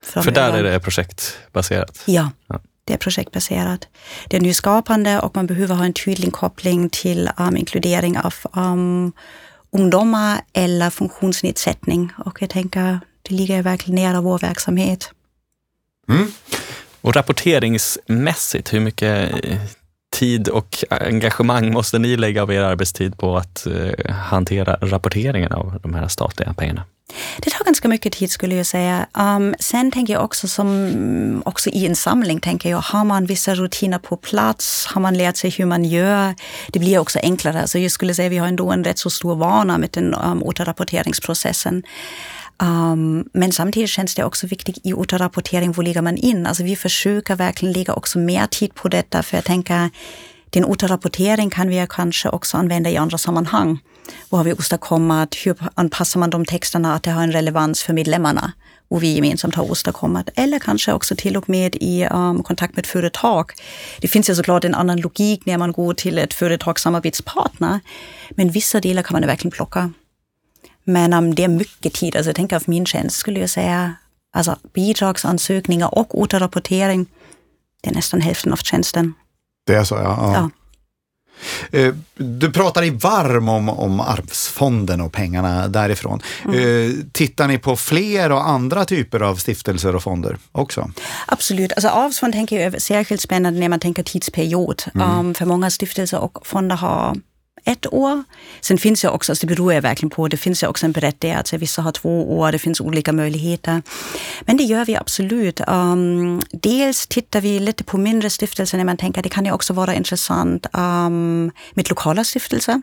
[0.04, 2.02] För där är det projektbaserat?
[2.06, 2.30] Ja.
[2.46, 3.88] ja det är projektbaserat.
[4.28, 9.12] Det är nyskapande och man behöver ha en tydlig koppling till um, inkludering av um,
[9.70, 12.12] ungdomar eller funktionsnedsättning.
[12.16, 15.10] Och jag tänker, det ligger verkligen nära vår verksamhet.
[16.08, 16.26] Mm.
[17.00, 19.60] Och rapporteringsmässigt, hur mycket eh,
[20.10, 25.80] tid och engagemang måste ni lägga av er arbetstid på att eh, hantera rapporteringen av
[25.82, 26.84] de här statliga pengarna?
[27.40, 29.06] Det tar ganska mycket tid skulle jag säga.
[29.12, 33.54] Um, sen tänker jag också som också i en samling tänker jag, har man vissa
[33.54, 36.34] rutiner på plats, har man lärt sig hur man gör,
[36.72, 37.66] det blir också enklare.
[37.66, 40.14] Så jag skulle säga att vi har ändå en rätt så stor vana med den
[40.14, 41.82] um, återrapporteringsprocessen.
[42.62, 46.46] Um, men samtidigt känns det också viktigt i återrapportering, var lägger man in?
[46.46, 49.90] Alltså vi försöker verkligen lägga också mer tid på detta, för jag tänker,
[50.50, 53.78] den återrapportering kan vi kanske också använda i andra sammanhang.
[54.28, 55.34] Vad har vi åstadkommit?
[55.34, 58.52] Hur anpassar man de texterna att det har en relevans för medlemmarna?
[58.90, 60.28] och vi gemensamt har åstadkommit.
[60.34, 63.52] Eller kanske också till och med i um, kontakt med företag.
[64.00, 67.80] Det finns ju såklart en annan logik när man går till ett företagssamarbetspartner.
[68.30, 69.92] Men vissa delar kan man verkligen plocka.
[70.84, 72.16] Men um, det är mycket tid.
[72.16, 73.94] Alltså tänker av min tjänst skulle jag säga,
[74.32, 77.06] alltså bidragsansökningar och återrapportering,
[77.82, 79.14] det är nästan hälften av tjänsten.
[79.66, 80.02] Det är så, ja.
[80.02, 80.32] ja.
[80.34, 80.50] ja.
[81.72, 86.22] Eh, du pratar i varm om, om arvsfonden och pengarna därifrån.
[86.44, 86.58] Mm.
[86.58, 90.90] Eh, tittar ni på fler och andra typer av stiftelser och fonder också?
[91.26, 91.72] Absolut.
[91.72, 94.82] Alltså arvsfond tänker jag är särskilt spännande när man tänker tidsperiod.
[94.94, 95.18] Mm.
[95.18, 97.16] Um, för många stiftelser och fonder har
[97.68, 98.24] ett år.
[98.60, 100.92] Sen finns det också, alltså det beror jag verkligen på, det finns ju också en
[100.92, 103.82] bredd där, alltså vissa har två år, det finns olika möjligheter.
[104.40, 105.60] Men det gör vi absolut.
[105.68, 109.52] Um, dels tittar vi lite på mindre stiftelser när man tänker att det kan ju
[109.52, 112.82] också vara intressant um, med lokala stiftelser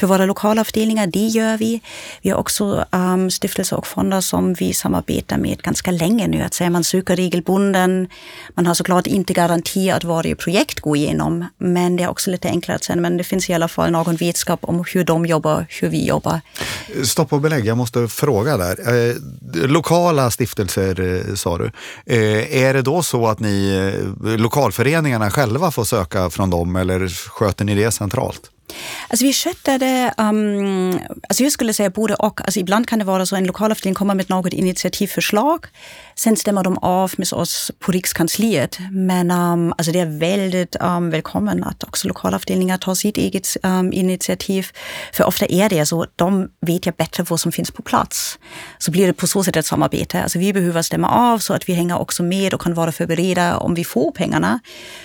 [0.00, 1.06] för våra lokala avdelningar.
[1.06, 1.80] Det gör vi.
[2.22, 6.42] Vi har också um, stiftelser och fonder som vi samarbetar med ganska länge nu.
[6.42, 8.08] Att säga man söker regelbunden.
[8.54, 12.48] Man har såklart inte garanti att varje projekt går igenom, men det är också lite
[12.48, 15.66] enklare att säga, men det finns i alla fall någon vetskap om hur de jobbar,
[15.68, 16.40] hur vi jobbar.
[17.04, 18.76] Stopp och belägg, jag måste fråga där.
[19.10, 19.16] Eh,
[19.68, 21.70] lokala stiftelser eh, sa du.
[22.06, 23.56] Eh, är det då så att ni,
[24.24, 28.50] eh, lokalföreningarna själva får söka från dem eller sköter ni det centralt?
[29.08, 32.40] Alltså vi skötte det, um, alltså jag skulle säga både och.
[32.40, 35.66] Alltså ibland kan det vara så att en lokalavdelning kommer med något initiativförslag.
[36.22, 38.78] Sen stämmer de av med oss på Rikskansliet.
[38.90, 43.92] Men um, alltså det är väldigt um, välkommen att också lokalavdelningar tar sitt eget um,
[43.92, 44.66] initiativ.
[45.12, 48.38] För ofta är det så, de vet ja bättre vad som finns på plats.
[48.78, 50.22] Så blir det på så sätt ett samarbete.
[50.22, 53.56] Alltså vi behöver stämma av så att vi hänger också med och kan vara förberedda
[53.56, 54.60] om vi får pengarna.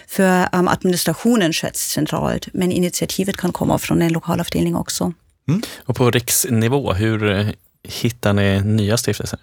[0.08, 5.14] För um, administrationen sköts centralt, men initiativet kan komma från en lokalavdelning också.
[5.48, 5.62] Mm.
[5.86, 7.48] Och på riksnivå, hur eh,
[7.84, 9.40] hittar ni nya stiftelser?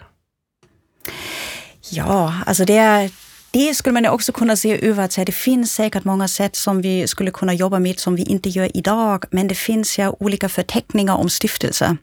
[1.90, 3.10] Ja, alltså det är
[3.54, 6.82] det skulle man också kunna se över att säga, det finns säkert många sätt som
[6.82, 10.48] vi skulle kunna jobba med som vi inte gör idag, men det finns ja olika
[10.48, 11.96] förteckningar om stiftelser.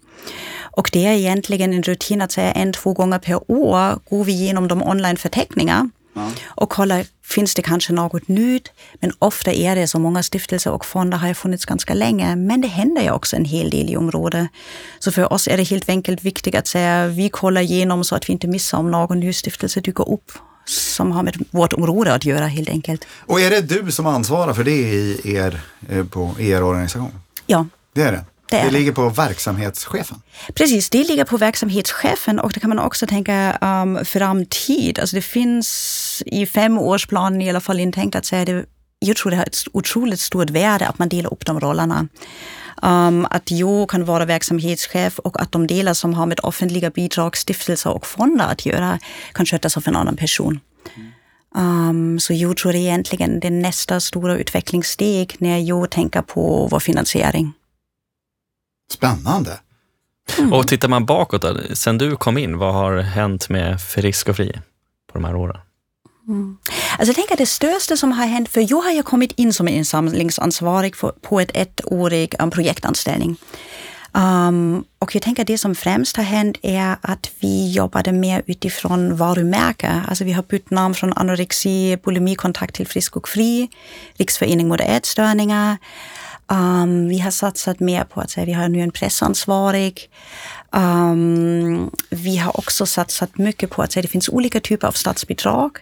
[0.61, 4.31] Och det är egentligen en rutin att säga en, två gånger per år går vi
[4.31, 6.31] igenom de online-förteckningar ja.
[6.47, 8.71] och kollar, finns det kanske något nytt?
[8.99, 12.61] Men ofta är det så många stiftelser och fonder har ju funnits ganska länge, men
[12.61, 14.47] det händer ju också en hel del i området.
[14.99, 18.29] Så för oss är det helt enkelt viktigt att säga, vi kollar igenom så att
[18.29, 20.31] vi inte missar om någon ny stiftelse dyker upp
[20.65, 23.05] som har med vårt område att göra helt enkelt.
[23.19, 27.11] Och är det du som ansvarar för det i er, eh, på er organisation?
[27.45, 27.65] Ja.
[27.93, 28.25] Det är det?
[28.51, 30.21] Det, det ligger på verksamhetschefen?
[30.53, 34.99] Precis, det ligger på verksamhetschefen och det kan man också tänka um, framtid.
[34.99, 38.65] Alltså det finns i femårsplanen i alla fall intänkt att säga det
[39.05, 42.07] jag tror det har ett otroligt stort värde att man delar upp de rollerna.
[42.81, 47.37] Um, att jag kan vara verksamhetschef och att de delar som har med offentliga bidrag,
[47.37, 48.99] stiftelser och fonder att göra
[49.33, 50.59] kan skötas av en annan person.
[51.55, 56.67] Um, så jag tror det är egentligen det nästa stora utvecklingssteg när jag tänker på
[56.71, 57.53] vår finansiering.
[58.91, 59.59] Spännande.
[60.37, 60.53] Mm.
[60.53, 64.35] Och tittar man bakåt, då, sen du kom in, vad har hänt med Frisk och
[64.35, 64.53] Fri
[65.11, 65.57] på de här åren?
[66.27, 66.57] Mm.
[66.97, 69.53] Alltså jag tänker att det största som har hänt, för jag har ju kommit in
[69.53, 73.37] som insamlingsansvarig för, på ett ettårig um, projektanställning.
[74.13, 78.43] Um, och jag tänker att det som främst har hänt är att vi jobbade mer
[78.45, 80.03] utifrån varumärke.
[80.07, 83.69] Alltså vi har bytt namn från anorexi, bulimikontakt till Frisk och Fri,
[84.13, 85.77] Riksförening mot ätstörningar.
[86.51, 90.09] Um, vi har satsat mer på att säga, vi har nu en pressansvarig.
[90.71, 95.77] Um, vi har också satsat mycket på att säga, det finns olika typer av statsbidrag.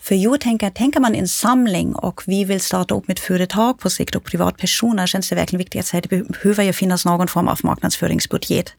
[0.00, 3.90] För jag tänker, tänker man en samling och vi vill starta upp med företag på
[3.90, 7.48] sikt och privatpersoner känns det verkligen viktigt att säga, det behöver ju finnas någon form
[7.48, 8.72] av marknadsföringsbudget.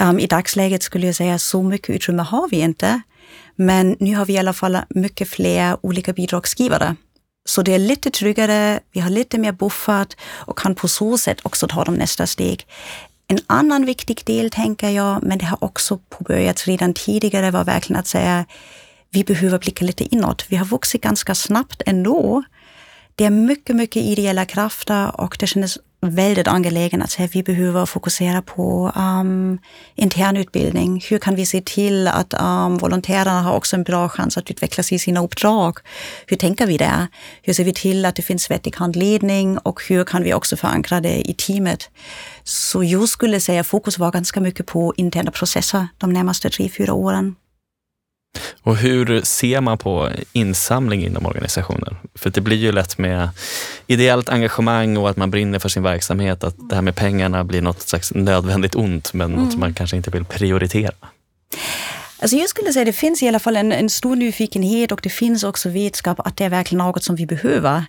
[0.00, 3.00] Um, I dagsläget skulle jag säga, så mycket utrymme har vi inte.
[3.56, 6.96] Men nu har vi i alla fall mycket fler olika bidragsgivare
[7.44, 11.38] så det är lite tryggare, vi har lite mer buffert och kan på så sätt
[11.42, 12.66] också ta de nästa steg.
[13.28, 18.00] En annan viktig del tänker jag, men det har också påbörjats redan tidigare, var verkligen
[18.00, 18.44] att säga
[19.14, 20.46] vi behöver blicka lite inåt.
[20.48, 22.42] Vi har vuxit ganska snabbt ändå.
[23.14, 25.78] Det är mycket, mycket ideella krafter och det kändes
[26.10, 29.58] väldigt angelägen att säga, vi behöver fokusera på um,
[29.94, 31.04] internutbildning.
[31.10, 34.92] Hur kan vi se till att um, volontärerna har också en bra chans att utvecklas
[34.92, 35.78] i sina uppdrag?
[36.26, 37.06] Hur tänker vi där?
[37.42, 41.00] Hur ser vi till att det finns vettig handledning och hur kan vi också förankra
[41.00, 41.90] det i teamet?
[42.44, 46.92] Så jag skulle säga fokus var ganska mycket på interna processer de närmaste tre, fyra
[46.92, 47.34] åren.
[48.62, 51.96] Och hur ser man på insamling inom organisationen?
[52.14, 53.28] För det blir ju lätt med
[53.86, 57.62] ideellt engagemang och att man brinner för sin verksamhet, att det här med pengarna blir
[57.62, 59.44] något slags nödvändigt ont, men mm.
[59.44, 60.94] något man kanske inte vill prioritera.
[62.18, 65.00] Alltså jag skulle säga att det finns i alla fall en, en stor nyfikenhet och
[65.02, 67.84] det finns också vetskap att det är verkligen något som vi behöver.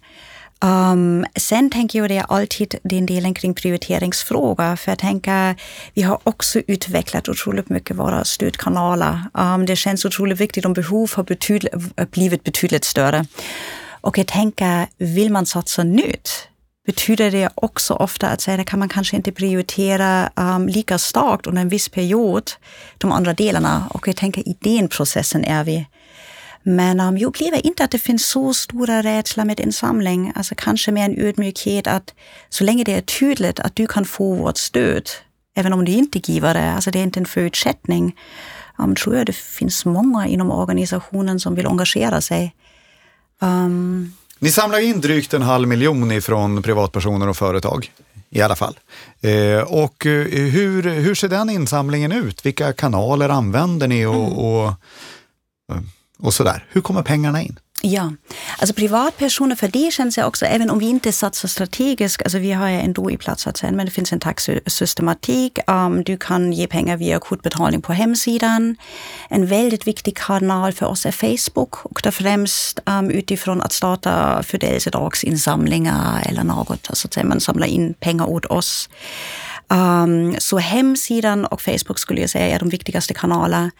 [0.63, 5.55] Um, sen tänker jag det är alltid den delen kring prioriteringsfråga, för jag tänker
[5.93, 9.21] vi har också utvecklat otroligt mycket våra stödkanaler.
[9.33, 11.73] Um, det känns otroligt viktigt om behov har betydligt,
[12.11, 13.25] blivit betydligt större.
[14.01, 16.47] Och jag tänker, vill man satsa nytt,
[16.85, 21.61] betyder det också ofta att säga, kan man kanske inte prioritera um, lika starkt under
[21.61, 22.51] en viss period
[22.97, 23.87] de andra delarna.
[23.89, 25.85] Och jag tänker i den processen är vi.
[26.67, 30.31] Men um, jag upplever inte att det finns så stora rädsla med insamling.
[30.35, 32.13] Alltså kanske mer en ödmjukhet att
[32.49, 35.09] så länge det är tydligt att du kan få vårt stöd,
[35.55, 38.15] även om du inte giver det, alltså det är inte en förutsättning,
[38.77, 42.55] um, tror jag det finns många inom organisationen som vill engagera sig.
[43.41, 47.91] Um, Ni samlar in drygt en halv miljon ifrån privatpersoner och företag
[48.29, 48.79] i alla fall.
[49.21, 52.45] Eh, och eh, hur, hur ser den insamlingen ut?
[52.45, 54.33] Vilka kanaler använder ni och, mm.
[54.33, 54.67] och
[55.71, 55.81] eh,
[56.19, 56.65] och sådär.
[56.69, 57.59] Hur kommer pengarna in?
[57.81, 58.13] Ja,
[58.57, 62.51] alltså privatpersoner, för det känns det också, även om vi inte satsar strategiskt, alltså vi
[62.51, 66.53] har ju ändå i plats att säga, men det finns en taxsystematik, um, du kan
[66.53, 68.75] ge pengar via kortbetalning på hemsidan.
[69.29, 74.43] En väldigt viktig kanal för oss är Facebook och det främst um, utifrån att starta
[74.43, 78.89] födelsedagsinsamlingar eller något, alltså att man samlar in pengar åt oss.
[79.67, 83.71] Um, så hemsidan och Facebook skulle jag säga är de viktigaste kanalerna.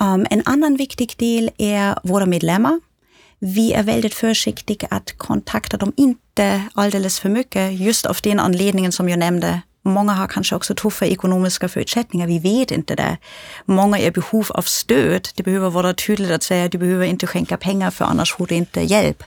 [0.00, 2.80] Um, en annan viktig del är våra medlemmar.
[3.38, 8.92] Vi är väldigt försiktiga att kontakta dem inte alldeles för mycket, just av den anledningen
[8.92, 9.60] som jag nämnde.
[9.82, 13.16] Många har kanske också tuffa ekonomiska förutsättningar, vi vet inte det.
[13.64, 17.26] Många är i behov av stöd, det behöver vara tydligt att säga, du behöver inte
[17.26, 19.22] skänka pengar för annars får du inte hjälp.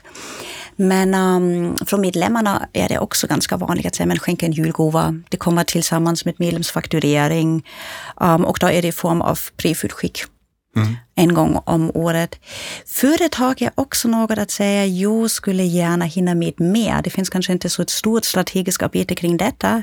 [0.76, 5.22] Men um, från medlemmarna är det också ganska vanligt att säga, men skänker en julgåva.
[5.28, 7.66] Det kommer tillsammans med medlemsfakturering
[8.16, 10.24] um, och då är det i form av brevutskick.
[10.76, 10.96] Mm.
[11.14, 12.38] en gång om året.
[12.86, 17.02] Företag är också något att säga, jag skulle gärna hinna med mer.
[17.02, 19.82] Det finns kanske inte så ett stort strategiskt arbete kring detta.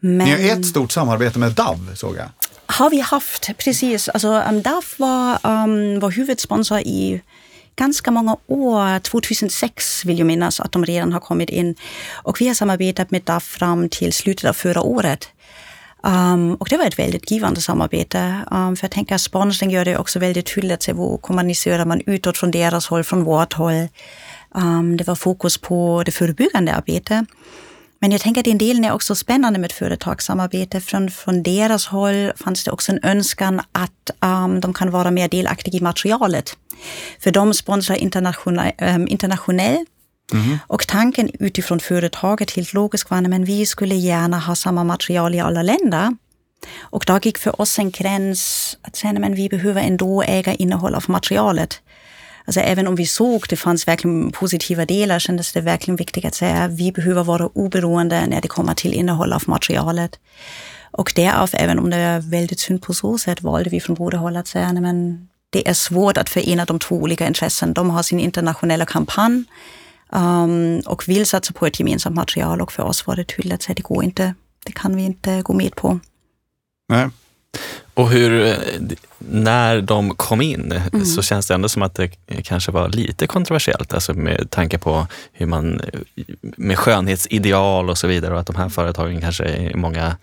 [0.00, 0.18] Men...
[0.18, 2.28] Ni har ett stort samarbete med DAV såg jag.
[2.66, 4.08] Har vi haft, precis.
[4.08, 7.22] Alltså, um, DAV var um, vår huvudsponsor i
[7.76, 8.98] ganska många år.
[8.98, 11.74] 2006 vill jag minnas att de redan har kommit in.
[12.12, 15.28] Och vi har samarbetat med DAF fram till slutet av förra året.
[16.06, 18.40] Um, och det var ett väldigt givande samarbete.
[18.50, 22.38] Um, för jag tänker att sponsring gör det också väldigt tydligt hur kommunicerar man utåt
[22.38, 23.88] från deras håll, från vårt håll.
[24.54, 27.24] Um, det var fokus på det förebyggande arbetet.
[28.00, 30.80] Men jag tänker att en del är också spännande med företagssamarbete.
[30.80, 35.28] Från, från deras håll fanns det också en önskan att um, de kan vara mer
[35.28, 36.56] delaktiga i materialet.
[37.20, 39.88] För de sponsrar internationell, um, internationellt
[40.32, 40.58] Mm.
[40.66, 45.40] Och tanken utifrån företaget helt logiskt var att vi skulle gärna ha samma material i
[45.40, 46.16] alla länder.
[46.80, 50.94] Och då gick för oss en gräns att säga att vi behöver ändå äga innehåll
[50.94, 51.80] av materialet.
[52.44, 56.34] Alltså även om vi såg det fanns verkligen positiva delar kändes det verkligen viktigt att
[56.34, 60.18] säga vi behöver vara oberoende när det kommer till innehåll av materialet.
[60.90, 64.16] Och därav, även om det är väldigt synd på så sätt, valde vi från båda
[64.16, 64.74] håll att säga att
[65.50, 67.72] det är svårt att förena de två olika intressen.
[67.72, 69.44] De har sin internationella kampanj
[70.14, 73.62] um, och vill satsa på ett gemensamt material och för oss var det tydligt att
[73.62, 74.34] säga det går inte,
[74.66, 76.00] det kan vi inte gå med på.
[76.88, 77.08] Nej.
[77.94, 78.54] Och hur, eh,
[79.18, 81.04] när de kom in mm.
[81.04, 82.10] så känns det ändå som att det
[82.44, 85.80] kanske var lite kontroversiellt, alltså med tanke på hur man,
[86.40, 90.16] med skönhetsideal och så vidare och att de här företagen kanske i många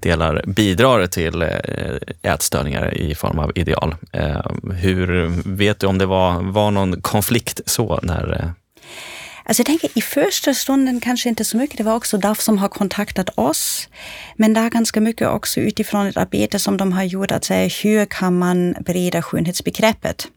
[0.00, 3.94] delar bidrar till eh, ätstörningar i form av ideal.
[4.12, 4.40] Eh,
[4.72, 8.54] hur, vet du om det var, var någon konflikt så när
[9.44, 11.78] Alltså jag tänker i första stunden kanske inte så mycket.
[11.78, 13.88] Det var också DAF som har kontaktat oss.
[14.36, 17.70] Men det är ganska mycket också utifrån ett arbete som de har gjort att säga
[17.82, 20.28] hur kan man bereda skönhetsbegreppet?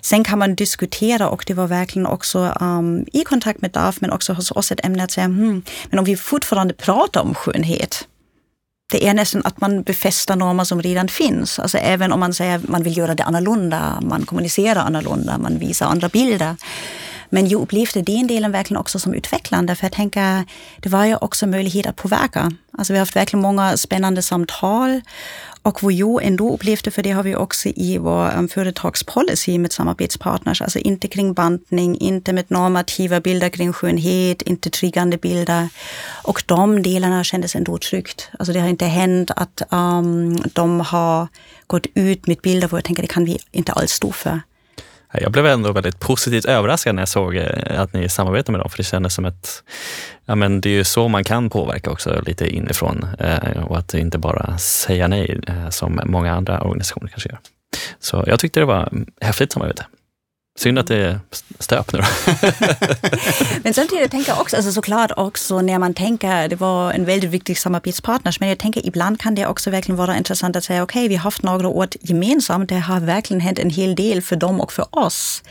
[0.00, 4.10] Sen kan man diskutera och det var verkligen också um, i kontakt med DAF men
[4.10, 8.08] också hos oss ett ämne att säga, hmm, men om vi fortfarande pratar om skönhet,
[8.92, 11.58] det är nästan att man befäster normer som um redan finns.
[11.58, 15.38] Alltså även om um man säger att man vill göra det annorlunda, man kommunicerar annorlunda,
[15.38, 16.56] man visar andra bilder.
[17.30, 20.44] Men jag upplevde den delen verkligen också som utvecklande för jag tänker,
[20.80, 22.52] det var ju också möjlighet att påverka.
[22.78, 25.00] Alltså vi har haft verkligen många spännande samtal
[25.66, 29.72] och vad jag ändå upplevde, för det har vi också i vår um, företagspolicy med
[29.72, 35.68] samarbetspartners, alltså inte kring bantning, inte med normativa bilder kring skönhet, inte triggande bilder.
[36.22, 38.30] Och de delarna kändes ändå tryggt.
[38.38, 41.28] Alltså det har inte hänt att um, de har
[41.66, 44.40] gått ut med bilder hvor jag tänker det kan vi inte alls stå för.
[45.20, 48.70] Jag blev ändå väldigt positivt överraskad när jag såg eh, att ni samarbetar med dem,
[48.70, 49.62] för det kändes som ett...
[50.24, 53.94] Ja, men det är ju så man kan påverka också lite inifrån eh, och att
[53.94, 57.38] inte bara säga nej eh, som många andra organisationer kanske gör.
[58.00, 59.86] Så jag tyckte det var häftigt samarbete.
[60.58, 61.20] Synd att det är
[61.58, 61.98] stöp nu
[63.62, 67.30] Men samtidigt tänker jag också, alltså såklart också när man tänker, det var en väldigt
[67.30, 71.00] viktig samarbetspartner, men jag tänker ibland kan det också verkligen vara intressant att säga, okej,
[71.00, 74.36] okay, vi har haft några år gemensamt, det har verkligen hänt en hel del för
[74.36, 75.42] dem och för oss.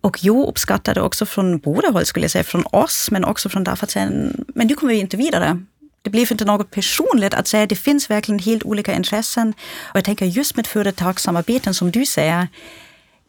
[0.00, 3.64] Och jag uppskattade också från båda håll, skulle jag säga, från oss, men också från
[3.64, 4.10] därför att säga,
[4.54, 5.64] men nu kommer vi inte vidare.
[6.02, 9.54] Det blev inte något personligt att säga, det finns verkligen helt olika intressen.
[9.80, 12.48] Och jag tänker just med företagssamarbeten som du säger,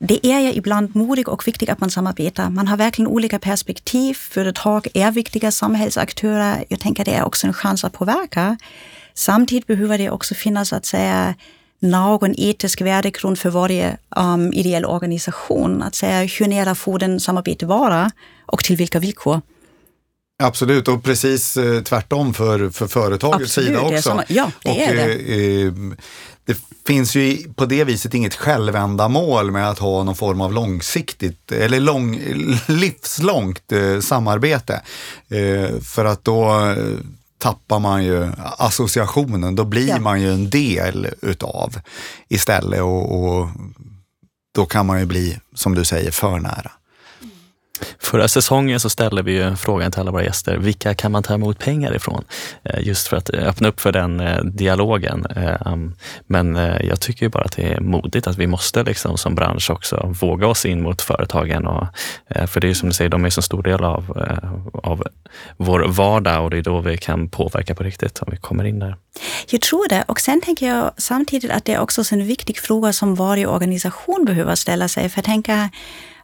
[0.03, 2.49] det är ju ibland modigt och viktigt att man samarbetar.
[2.49, 4.13] Man har verkligen olika perspektiv.
[4.13, 6.65] Företag är viktiga samhällsaktörer.
[6.67, 8.57] Jag tänker det är också en chans att påverka.
[9.13, 11.35] Samtidigt behöver det också finnas att säga
[11.79, 15.81] någon etisk värdegrund för varje um, ideell organisation.
[15.81, 18.11] Att säga hur nära får den samarbete vara
[18.45, 19.41] och till vilka villkor.
[20.43, 23.95] Absolut, och precis eh, tvärtom för, för företagets Absolut, sida också.
[23.95, 24.77] Det samma, ja, och.
[24.77, 25.73] Eh, eh,
[26.45, 31.51] det finns ju på det viset inget självändamål med att ha någon form av långsiktigt
[31.51, 32.19] eller lång,
[32.67, 34.81] livslångt eh, samarbete.
[35.29, 36.97] Eh, för att då eh,
[37.37, 39.99] tappar man ju associationen, då blir ja.
[39.99, 41.75] man ju en del utav
[42.29, 43.49] istället och, och
[44.55, 46.71] då kan man ju bli, som du säger, för nära.
[47.99, 51.33] Förra säsongen så ställde vi ju frågan till alla våra gäster, vilka kan man ta
[51.33, 52.23] emot pengar ifrån?
[52.63, 55.25] Eh, just för att eh, öppna upp för den eh, dialogen.
[55.65, 55.95] Um,
[56.27, 59.69] men jag tycker ju bara att det är modigt att vi måste liksom som bransch
[59.69, 61.67] också våga oss in mot företagen.
[61.67, 61.87] Och,
[62.47, 64.29] för det är ju som du säger, de är så stor del av,
[64.83, 65.03] av
[65.57, 68.79] vår vardag och det är då vi kan påverka på riktigt om vi kommer in
[68.79, 68.95] där.
[69.49, 70.03] Jag tror det.
[70.07, 74.25] Och sen tänker jag samtidigt att det är också en viktig fråga som varje organisation
[74.25, 75.09] behöver ställa sig.
[75.09, 75.69] För jag tänker,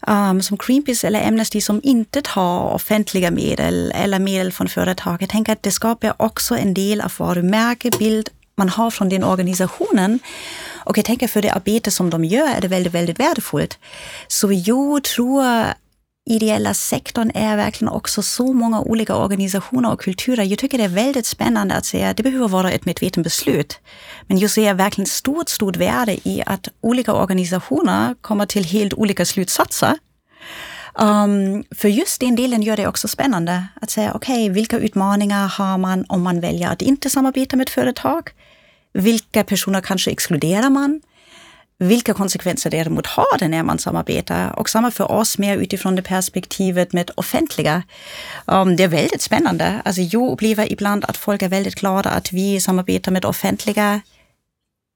[0.08, 5.22] um, som Greenpeace eller Amnesty som inte tar offentliga medel eller medel från företag.
[5.22, 10.20] Jag tänker att det skapar också en del av varumärkebild man har från den organisationen.
[10.86, 13.80] Och jag tänker för det arbete som de gör är det väldigt, väldigt värdefullt.
[14.28, 15.66] Så jag tror
[16.28, 20.44] ideella sektorn är verkligen också så många olika organisationer och kulturer.
[20.44, 23.80] Jag tycker det är väldigt spännande att säga att det behöver vara ett medvetet beslut.
[24.28, 29.26] Men jag ser verkligen stort, stort värde i att olika organisationer kommer till helt olika
[29.26, 29.98] slutsatser.
[31.00, 35.48] Um, för just den delen gör det också spännande att säga, okej, okay, vilka utmaningar
[35.48, 38.30] har man om man väljer att inte samarbeta med ett företag?
[38.94, 41.02] Vilka personer kanske exkluderar man?
[41.80, 44.60] Vilka konsekvenser däremot har det när man samarbetar?
[44.60, 47.84] Och samma för oss mer utifrån det perspektivet med offentliga.
[48.46, 49.82] Um, det är väldigt spännande.
[49.86, 54.02] Alltså jag upplever ibland att folk är väldigt glada att vi samarbetar med offentliga.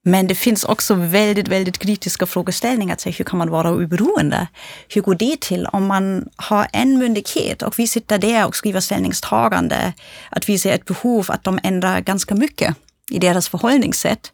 [0.04, 2.94] Men det finns också väldigt, väldigt kritiska frågeställningar.
[2.94, 4.48] Alltså hur kan man vara oberoende?
[4.90, 8.80] Hur går det till om man har en myndighet och vi sitter där och skriver
[8.80, 9.94] ställningstagande?
[10.30, 12.76] Att vi ser ett behov att de ändrar ganska mycket
[13.12, 14.32] i deras förhållningssätt.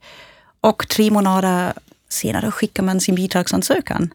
[0.61, 1.73] Och tre månader
[2.09, 4.13] senare skickar man sin bidragsansökan.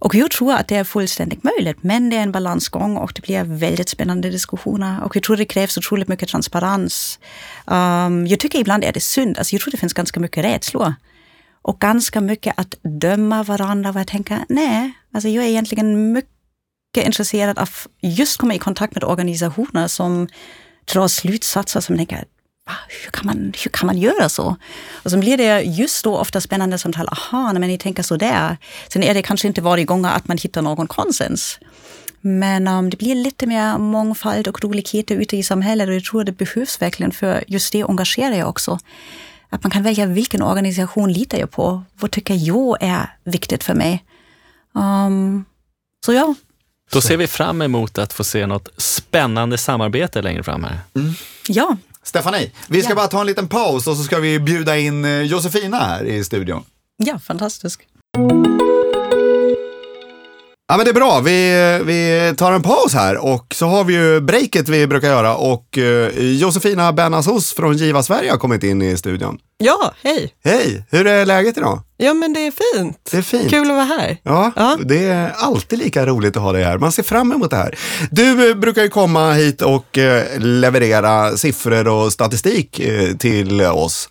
[0.00, 3.22] Och jag tror att det är fullständigt möjligt, men det är en balansgång och det
[3.22, 5.04] blir väldigt spännande diskussioner.
[5.04, 7.18] Och jag tror det krävs otroligt mycket transparens.
[7.64, 10.94] Um, jag tycker ibland är det synd, alltså jag tror det finns ganska mycket rädslor.
[11.62, 17.58] Och ganska mycket att döma varandra och tänka nej, alltså jag är egentligen mycket intresserad
[17.58, 20.28] av just komma i kontakt med organisationer som
[20.92, 22.24] drar slutsatser som tänker,
[22.88, 24.56] hur kan, man, hur kan man göra så?
[25.02, 27.08] Och så blir det just då ofta spännande samtal.
[27.08, 28.56] Aha, men ni tänker så där.
[28.88, 31.58] Sen är det kanske inte varje gång att man hittar någon konsens.
[32.20, 36.24] Men um, det blir lite mer mångfald och roligheter ute i samhället och jag tror
[36.24, 38.78] det behövs verkligen för just det engagerar jag också.
[39.48, 41.82] Att man kan välja vilken organisation litar jag på?
[41.94, 44.04] Vad tycker jag är viktigt för mig?
[44.72, 45.44] Um,
[46.04, 46.34] så ja.
[46.92, 50.78] Då ser vi fram emot att få se något spännande samarbete längre fram här.
[50.94, 51.14] Mm.
[51.48, 52.96] Ja, Stefanie, vi ska ja.
[52.96, 56.24] bara ta en liten paus och så ska vi bjuda in eh, Josefina här i
[56.24, 56.64] studion.
[56.96, 57.80] Ja, fantastiskt.
[60.70, 61.52] Ja men det är bra, vi,
[61.84, 65.78] vi tar en paus här och så har vi ju breaket vi brukar göra och
[65.78, 69.38] uh, Josefina Benasos från Giva Sverige har kommit in i studion.
[69.58, 70.34] Ja, hej!
[70.44, 70.84] Hej!
[70.90, 71.80] Hur är läget idag?
[71.96, 73.08] Ja men det är fint.
[73.10, 73.50] Det är fint.
[73.50, 74.16] Kul att vara här.
[74.22, 76.78] Ja, ja, det är alltid lika roligt att ha dig här.
[76.78, 77.78] Man ser fram emot det här.
[78.10, 82.80] Du uh, brukar ju komma hit och uh, leverera siffror och statistik
[83.18, 84.08] till oss.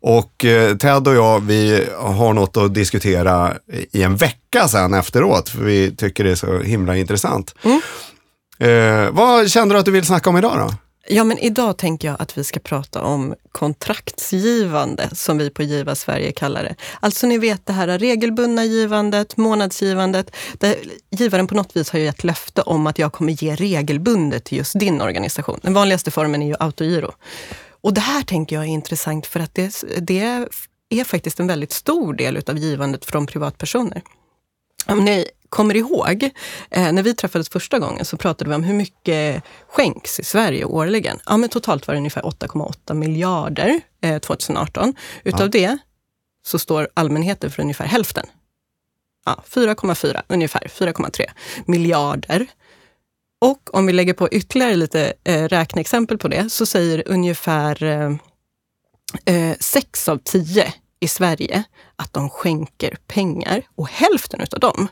[0.00, 3.54] Och eh, Ted och jag, vi har något att diskutera
[3.92, 7.54] i en vecka sen efteråt, för vi tycker det är så himla intressant.
[7.62, 7.80] Mm.
[8.58, 10.74] Eh, vad känner du att du vill snacka om idag då?
[11.10, 15.94] Ja, men idag tänker jag att vi ska prata om kontraktsgivande, som vi på Giva
[15.94, 16.74] Sverige kallar det.
[17.00, 20.74] Alltså ni vet det här regelbundna givandet, månadsgivandet, där
[21.10, 24.58] givaren på något vis har ju ett löfte om att jag kommer ge regelbundet till
[24.58, 25.60] just din organisation.
[25.62, 27.12] Den vanligaste formen är ju autogiro.
[27.88, 30.48] Och det här tänker jag är intressant för att det, det
[30.88, 34.02] är faktiskt en väldigt stor del av givandet från privatpersoner.
[34.86, 36.30] Om ni kommer ihåg,
[36.70, 40.64] eh, när vi träffades första gången så pratade vi om hur mycket skänks i Sverige
[40.64, 41.18] årligen.
[41.26, 44.94] Ja, men totalt var det ungefär 8,8 miljarder eh, 2018.
[45.24, 45.48] Utav ja.
[45.48, 45.78] det
[46.42, 48.26] så står allmänheten för ungefär hälften.
[49.24, 51.24] Ja, 4,4, ungefär 4,3
[51.66, 52.46] miljarder.
[53.40, 58.12] Och om vi lägger på ytterligare lite eh, räkneexempel på det så säger ungefär eh,
[59.26, 61.64] eh sex av tio i Sverige
[61.96, 64.88] att de skänker pengar och hälften av dem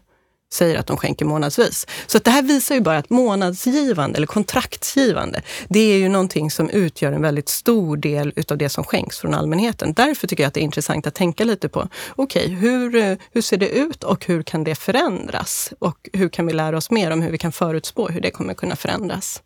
[0.57, 1.87] säger att de skänker månadsvis.
[2.07, 6.71] Så det här visar ju bara att månadsgivande eller kontraktsgivande, det är ju någonting som
[6.71, 9.93] utgör en väldigt stor del utav det som skänks från allmänheten.
[9.93, 13.43] Därför tycker jag att det är intressant att tänka lite på, okej, okay, hur, hur
[13.43, 15.73] ser det ut och hur kan det förändras?
[15.79, 18.55] Och hur kan vi lära oss mer om hur vi kan förutspå hur det kommer
[18.55, 19.43] kunna förändras?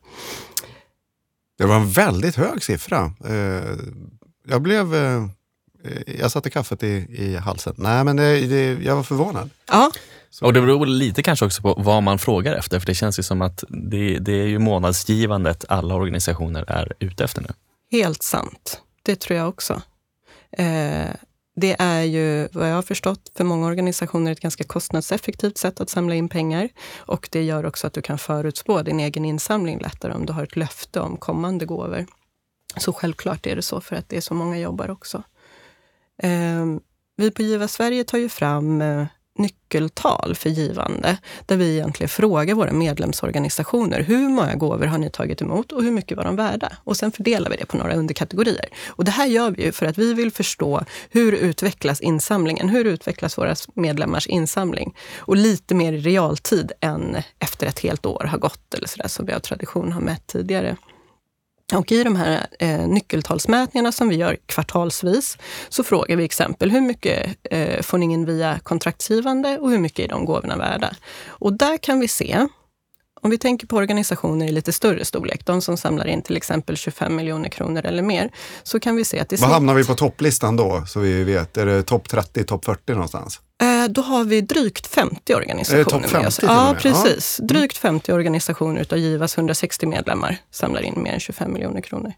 [1.59, 3.13] Det var en väldigt hög siffra.
[3.25, 3.77] Eh,
[4.49, 5.27] jag blev eh,
[6.07, 7.75] jag satte kaffet i, i halsen.
[7.77, 9.51] Nej, men det, det, jag var förvånad.
[9.67, 9.91] Ja.
[10.31, 10.47] Så.
[10.47, 13.23] Och det beror lite kanske också på vad man frågar efter, för det känns ju
[13.23, 17.49] som att det, det är ju månadsgivandet alla organisationer är ute efter nu.
[17.91, 18.81] Helt sant.
[19.03, 19.83] Det tror jag också.
[20.53, 21.11] Eh,
[21.57, 25.91] det är ju, vad jag har förstått, för många organisationer ett ganska kostnadseffektivt sätt att
[25.91, 26.69] samla in pengar.
[26.97, 30.43] Och det gör också att du kan förutspå din egen insamling lättare om du har
[30.43, 32.07] ett löfte om kommande gåvor.
[32.77, 35.23] Så självklart är det så för att det är så många jobbar också.
[36.23, 36.67] Eh,
[37.17, 39.07] vi på Giva Sverige tar ju fram eh,
[39.41, 41.17] nyckeltal för givande,
[41.47, 45.91] där vi egentligen frågar våra medlemsorganisationer, hur många gåvor har ni tagit emot och hur
[45.91, 46.73] mycket var de värda?
[46.85, 48.67] Och sen fördelar vi det på några underkategorier.
[48.89, 52.69] Och det här gör vi ju för att vi vill förstå hur utvecklas insamlingen?
[52.69, 54.97] Hur utvecklas våra medlemmars insamling?
[55.19, 59.27] Och lite mer i realtid än efter ett helt år har gått eller sådär som
[59.27, 60.77] vi av tradition har mätt tidigare.
[61.73, 66.81] Och i de här eh, nyckeltalsmätningarna som vi gör kvartalsvis så frågar vi exempel hur
[66.81, 70.95] mycket eh, får ni in via kontraktsgivande och hur mycket är de gåvorna värda?
[71.29, 72.47] Och där kan vi se,
[73.21, 76.77] om vi tänker på organisationer i lite större storlek, de som samlar in till exempel
[76.77, 78.31] 25 miljoner kronor eller mer,
[78.63, 80.85] så kan vi se att i Vad hamnar vi på topplistan då?
[80.87, 83.41] Så vi vet, är det topp 30, topp 40 någonstans?
[83.83, 86.37] Eh, då har vi drygt 50 organisationer med 50 oss.
[86.37, 86.83] till och Ja, med?
[86.83, 87.41] precis.
[87.43, 92.13] Drygt 50 organisationer utav Givas 160 medlemmar samlar in mer än 25 miljoner kronor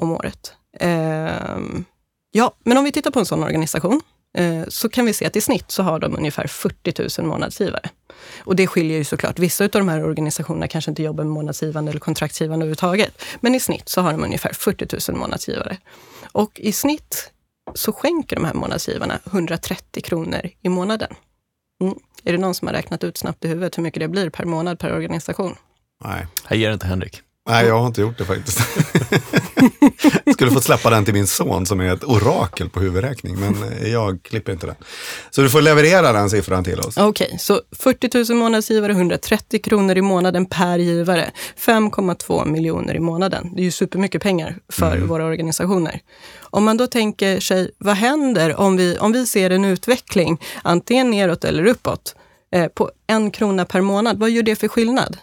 [0.00, 0.52] om året.
[0.80, 1.84] Ehm,
[2.30, 4.00] ja, men om vi tittar på en sån organisation
[4.38, 7.88] eh, så kan vi se att i snitt så har de ungefär 40 000 månadsgivare.
[8.38, 9.38] Och det skiljer ju såklart.
[9.38, 13.22] Vissa av de här organisationerna kanske inte jobbar med månadsgivande eller kontraktsgivande överhuvudtaget.
[13.40, 15.76] Men i snitt så har de ungefär 40 000 månadsgivare.
[16.32, 17.32] Och i snitt
[17.74, 21.14] så skänker de här månadsgivarna 130 kronor i månaden.
[21.82, 21.94] Mm.
[22.24, 24.44] Är det någon som har räknat ut snabbt i huvudet hur mycket det blir per
[24.44, 25.54] månad per organisation?
[26.04, 26.26] Nej.
[26.48, 27.22] Jag ger det till Henrik.
[27.48, 28.60] Nej, jag har inte gjort det faktiskt.
[30.32, 33.92] Skulle fått släppa den till min son som är ett orakel på huvudräkning, men eh,
[33.92, 34.74] jag klipper inte den.
[35.30, 36.96] Så du får leverera den siffran till oss.
[36.96, 41.30] Okej, så 40 000 månadsgivare, 130 kronor i månaden per givare.
[41.58, 43.50] 5,2 miljoner i månaden.
[43.54, 46.00] Det är ju supermycket pengar för våra organisationer.
[46.40, 51.10] Om man då tänker sig, vad händer om vi, om vi ser en utveckling, antingen
[51.10, 52.14] neråt eller uppåt,
[52.52, 55.18] eh, på en krona per månad, vad gör det för skillnad?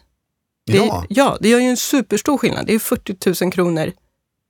[0.66, 1.06] Det, Ja.
[1.10, 2.66] ja, det gör ju en superstor skillnad.
[2.66, 3.92] Det är 40 000 kronor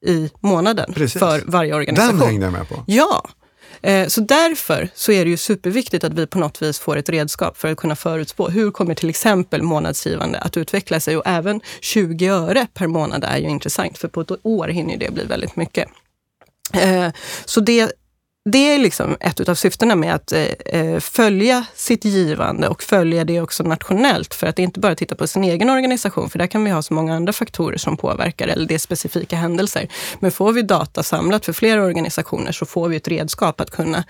[0.06, 1.20] i månaden Precis.
[1.20, 2.18] för varje organisation.
[2.20, 2.84] Den hängde jag med på.
[2.88, 3.30] Ja,
[3.82, 7.10] eh, så därför så är det ju superviktigt att vi på något vis får ett
[7.10, 11.62] redskap för att kunna förutspå hur kommer till exempel månadsgivande att utveckla sig och även
[11.82, 15.56] 20 öre per månad är ju intressant för på ett år hinner det bli väldigt
[15.56, 15.90] mycket.
[16.74, 17.10] Eh,
[17.46, 17.92] Så det,
[18.50, 23.26] det är liksom ett av syftena med att eh, eh, följa sitt givande och följa
[23.26, 24.34] det också nationellt.
[24.34, 26.94] För att inte bara titta på sin egen organisation, för där kan vi ha så
[26.94, 29.88] många andra faktorer som påverkar, eller det är specifika händelser.
[30.20, 34.04] Men får vi data samlat för flera organisationer så får vi ett redskap att kunna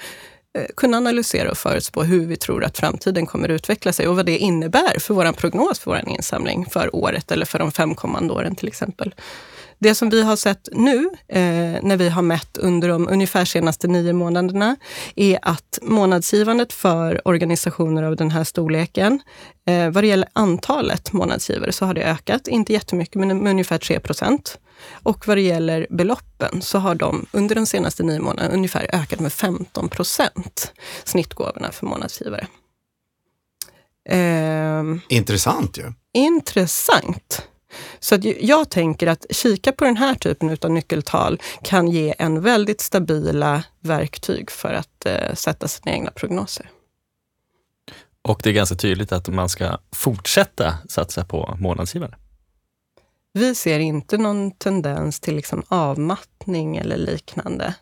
[0.57, 4.25] eh, kunna analysera och förutspå hur vi tror att framtiden kommer utveckla sig och vad
[4.25, 8.33] det innebär för vår prognos för vår insamling för året eller för de fem kommande
[8.33, 9.13] åren till exempel.
[9.83, 11.39] Det som vi har sett nu, eh,
[11.81, 14.75] när vi har mätt under de ungefär senaste nio månaderna,
[15.15, 19.21] är att månadsgivandet för organisationer av den här storleken,
[19.67, 23.77] eh, vad det gäller antalet månadsgivare så har det ökat, inte jättemycket, men med ungefär
[23.77, 24.59] 3 procent.
[24.91, 29.19] Och vad det gäller beloppen så har de under de senaste nio månaderna ungefär ökat
[29.19, 30.73] med 15 procent,
[31.03, 32.47] snittgåvorna för månadsgivare.
[34.09, 35.93] Ehm, Intressant ju.
[36.13, 37.47] Intressant.
[37.99, 42.81] Så jag tänker att kika på den här typen av nyckeltal kan ge en väldigt
[42.81, 46.69] stabila verktyg för att eh, sätta sina egna prognoser.
[48.21, 52.15] Och det är ganska tydligt att man ska fortsätta satsa på månadsgivare.
[53.33, 57.75] Vi ser inte någon tendens till liksom avmattning eller liknande.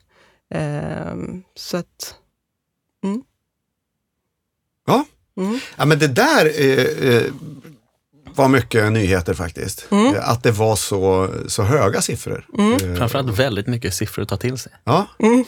[0.54, 2.16] Ehm, så att...
[3.04, 3.24] Mm.
[4.86, 5.06] Ja.
[5.38, 5.60] Mm.
[5.78, 7.24] Ja, men det där eh, eh,
[8.36, 9.86] var mycket nyheter faktiskt.
[9.92, 10.16] Mm.
[10.16, 12.46] Eh, Att det var så, så höga siffror.
[12.60, 14.72] Eh, Framförallt väldigt mycket siffror att ta till sig.
[14.84, 15.08] Ja.
[15.20, 15.46] Mm.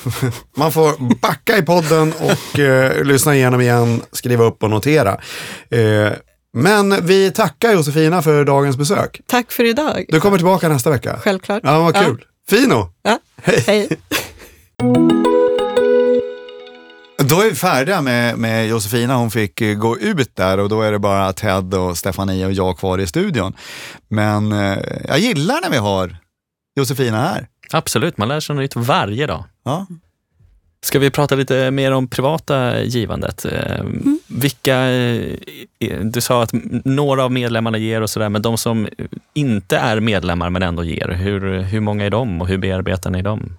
[0.56, 5.20] Man får backa i podden och eh, lyssna igenom igen, skriva upp och notera.
[5.70, 6.12] Eh,
[6.54, 9.20] men vi tackar Josefina för dagens besök.
[9.26, 10.04] Tack för idag.
[10.08, 11.18] Du kommer tillbaka nästa vecka.
[11.24, 11.60] Självklart.
[11.64, 12.24] Ja, vad kul.
[12.50, 12.88] Fino!
[13.02, 13.18] Ja.
[13.42, 13.64] Hej!
[13.66, 13.88] Hej.
[17.24, 19.14] Då är vi färdiga med, med Josefina.
[19.16, 22.52] Hon fick eh, gå ut där och då är det bara Ted och Stefania och
[22.52, 23.52] jag kvar i studion.
[24.08, 26.16] Men eh, jag gillar när vi har
[26.76, 27.46] Josefina här.
[27.72, 29.44] Absolut, man lär sig något nytt varje dag.
[29.64, 29.86] Ja.
[30.84, 33.44] Ska vi prata lite mer om privata givandet?
[33.44, 33.84] Eh,
[34.26, 35.36] Vilka, eh,
[36.02, 36.50] du sa att
[36.84, 38.88] några av medlemmarna ger och sådär, men de som
[39.34, 43.22] inte är medlemmar men ändå ger, hur, hur många är de och hur bearbetar ni
[43.22, 43.56] dem?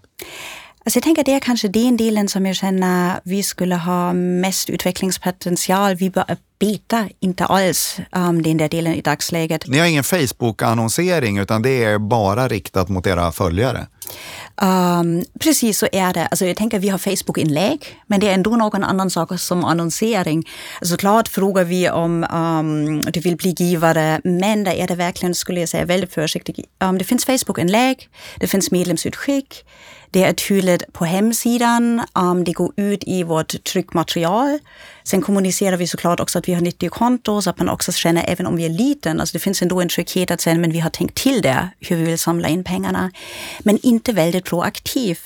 [0.85, 4.13] Alltså jag tänker att det är kanske den delen som jag känner vi skulle ha
[4.13, 5.95] mest utvecklingspotential.
[5.95, 9.67] Vi bearbetar inte alls um, den där delen i dagsläget.
[9.67, 13.87] Ni har ingen Facebook-annonsering utan det är bara riktat mot era följare.
[14.61, 16.27] Um, precis så är det.
[16.27, 20.43] Alltså jag tänker vi har Facebook-inlägg, men det är ändå någon annan sak som annonsering.
[20.79, 25.35] Alltså klart frågar vi om um, du vill bli givare, men där är det verkligen,
[25.35, 26.59] skulle jag säga, väldigt försiktigt.
[26.83, 28.09] Um, det finns Facebook-inlägg,
[28.39, 29.65] det finns medlemsutskick,
[30.13, 34.59] det är tydligt på hemsidan, um, det går ut i vårt tryckmaterial.
[35.03, 38.25] Sen kommunicerar vi såklart också att vi har 90 konto så att man också känner,
[38.27, 40.79] även om vi är liten, alltså det finns ändå en trygghet att säga, men vi
[40.79, 43.11] har tänkt till det, hur vi vill samla in pengarna.
[43.59, 45.19] Men inte väldigt proaktiv.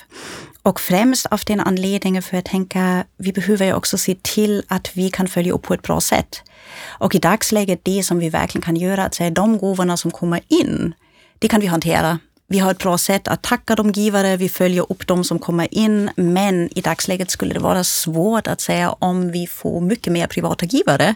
[0.62, 4.92] Och främst av den anledningen för att tänka, vi behöver ju också se till att
[4.94, 6.42] vi kan följa upp på ett bra sätt.
[6.88, 10.42] Och i dagsläget, det som vi verkligen kan göra, att säga de gåvorna som kommer
[10.48, 10.94] in,
[11.40, 12.20] det kan vi hantera.
[12.50, 15.74] Vi har ett bra sätt att tacka de givare, vi följer upp de som kommer
[15.74, 20.28] in, men i dagsläget skulle det vara svårt att säga om vi får mycket mer
[20.28, 21.16] privata givare.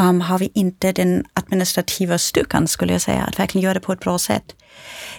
[0.00, 3.92] Um, har vi inte den administrativa styrkan, skulle jag säga, att verkligen göra det på
[3.92, 4.54] ett bra sätt.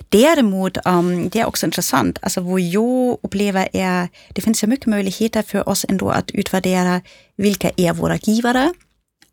[0.10, 4.86] Däremot, um, det är också intressant, alltså vad jag upplever är, det finns så mycket
[4.86, 7.02] möjligheter för oss ändå att utvärdera
[7.36, 8.74] vilka är våra givare,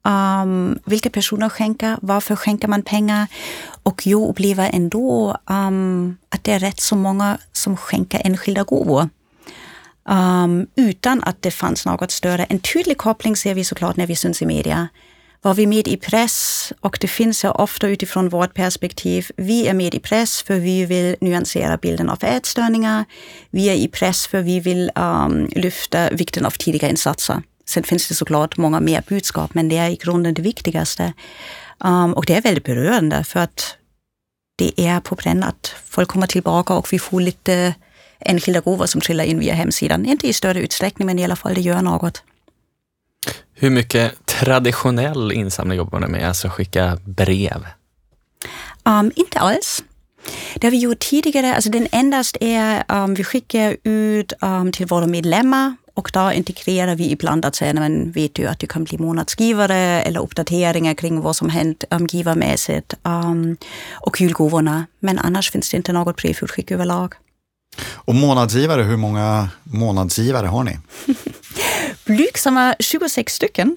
[0.04, 3.26] um, vilka personer skänker, varför skänker man pengar?
[3.82, 9.08] Och jag upplever ändå um, att det är rätt så många som skänker enskilda gåvor.
[10.08, 12.44] Um, utan att det fanns något större.
[12.44, 14.88] En tydlig koppling ser vi såklart när vi syns i media.
[15.42, 19.28] Var vi med i press och det finns ju ofta utifrån vårt perspektiv.
[19.36, 23.04] Vi är med i press för vi vill nyansera bilden av ätstörningar.
[23.50, 27.42] Vi är i press för vi vill um, lyfta vikten av tidiga insatser.
[27.66, 31.12] Sen finns det såklart många mer budskap, men det är i grunden det viktigaste.
[31.78, 33.76] Um, och det är väldigt berörande för att
[34.56, 37.74] det är på pränt att folk kommer tillbaka och vi får lite
[38.20, 40.06] enskilda gåvor som trillar in via hemsidan.
[40.06, 42.22] Inte i större utsträckning, men i alla fall det gör något.
[43.54, 47.66] Hur mycket traditionell insamling jobbar ni med, alltså skicka brev?
[48.82, 49.84] Um, inte alls.
[50.54, 54.86] Det har vi gjort tidigare, alltså den endast är, um, vi skickar ut um, till
[54.86, 58.84] våra medlemmar och då integrerar vi ibland att säga, man vet ju att du kan
[58.84, 63.56] bli månadsgivare eller uppdateringar kring vad som hänt um, givarmässigt um,
[63.92, 64.86] och julgåvorna.
[64.98, 67.14] Men annars finns det inte något brevutskick överlag.
[67.94, 70.78] Och månadsgivare, hur många månadsgivare har ni?
[72.04, 73.76] Blygsamma 26 stycken.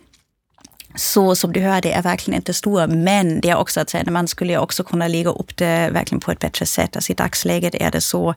[0.96, 4.12] Så som du hör, det är verkligen inte stora, men det är också att säga,
[4.12, 6.96] man skulle också kunna lägga upp det verkligen på ett bättre sätt.
[6.96, 8.36] Alltså I dagsläget är det så,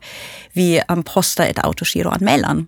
[0.53, 2.67] vi um, postar ett autogiroanmälan.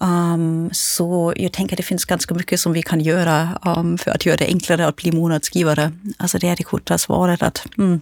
[0.00, 4.10] Um, så jag tänker att det finns ganska mycket som vi kan göra um, för
[4.10, 5.92] att göra det enklare att bli månadsgivare.
[6.16, 8.00] Alltså det är det korta svaret att mm,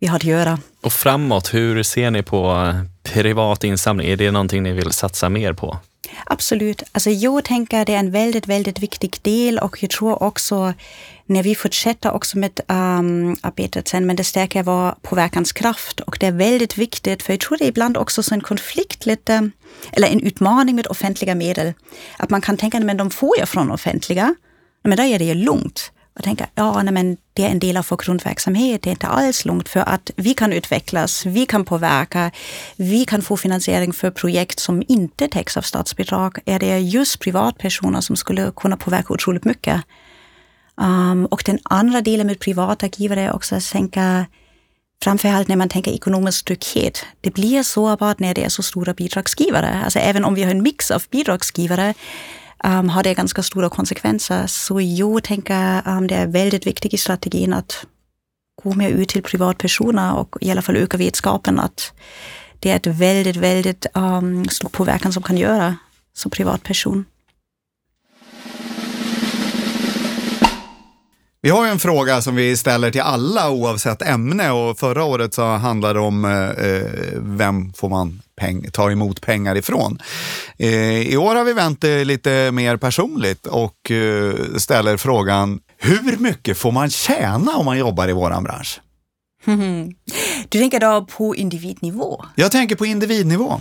[0.00, 0.58] vi har att göra.
[0.82, 4.08] Och framåt, hur ser ni på eh, privat insamling?
[4.08, 5.78] Är det någonting ni vill satsa mer på?
[6.26, 6.82] Absolut.
[6.92, 10.74] Alltså jag tänker att det är en väldigt, väldigt viktig del och jag tror också
[11.26, 16.26] när vi fortsätter också med um, arbetet sen, men det stärker vår påverkanskraft och det
[16.26, 19.50] är väldigt viktigt, för jag tror det är ibland också så en konflikt lite,
[19.92, 21.72] eller en utmaning med offentliga medel.
[22.16, 24.34] Att man kan tänka, men de får jag från offentliga,
[24.82, 27.76] men då är det ju lugnt och tänka, ja, nej, men det är en del
[27.76, 31.64] av vår grundverksamhet, det är inte alls lugnt för att vi kan utvecklas, vi kan
[31.64, 32.30] påverka,
[32.76, 36.38] vi kan få finansiering för projekt som inte täcks av statsbidrag.
[36.44, 39.82] Är det just privatpersoner som skulle kunna påverka otroligt mycket.
[40.76, 44.26] Um, och den andra delen med privata givare är också att tänka,
[45.04, 47.06] framförallt när man tänker ekonomisk trygghet.
[47.20, 49.80] Det blir sårbart när det är så stora bidragsgivare.
[49.84, 51.94] Alltså även om vi har en mix av bidragsgivare
[52.64, 54.46] um, har det ganska stora konsekvenser.
[54.46, 57.86] Så jag tänker um, det är väldigt viktigt i strategin att
[58.62, 61.92] gå mer ut till privatpersoner och i alla fall öka vetskapen att
[62.60, 65.76] det är ett väldigt, väldigt um, stor påverkan som kan göra
[66.14, 67.04] som privatperson.
[71.44, 75.34] Vi har ju en fråga som vi ställer till alla oavsett ämne och förra året
[75.34, 79.98] så handlade det om eh, vem får man peng, ta emot pengar ifrån.
[80.58, 86.16] Eh, I år har vi vänt det lite mer personligt och eh, ställer frågan hur
[86.16, 88.80] mycket får man tjäna om man jobbar i våran bransch?
[90.48, 92.24] Du tänker då på individnivå?
[92.34, 93.60] Jag tänker på individnivå.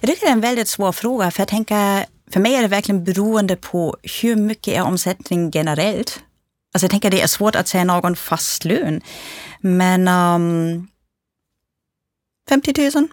[0.00, 2.68] Jag tycker det är en väldigt svår fråga för jag tänker för mig är det
[2.68, 6.20] verkligen beroende på hur mycket är omsättning generellt
[6.78, 9.00] Alltså jag tänker det är svårt att säga någon fast lön.
[9.60, 10.88] Men um,
[12.48, 13.08] 50 000.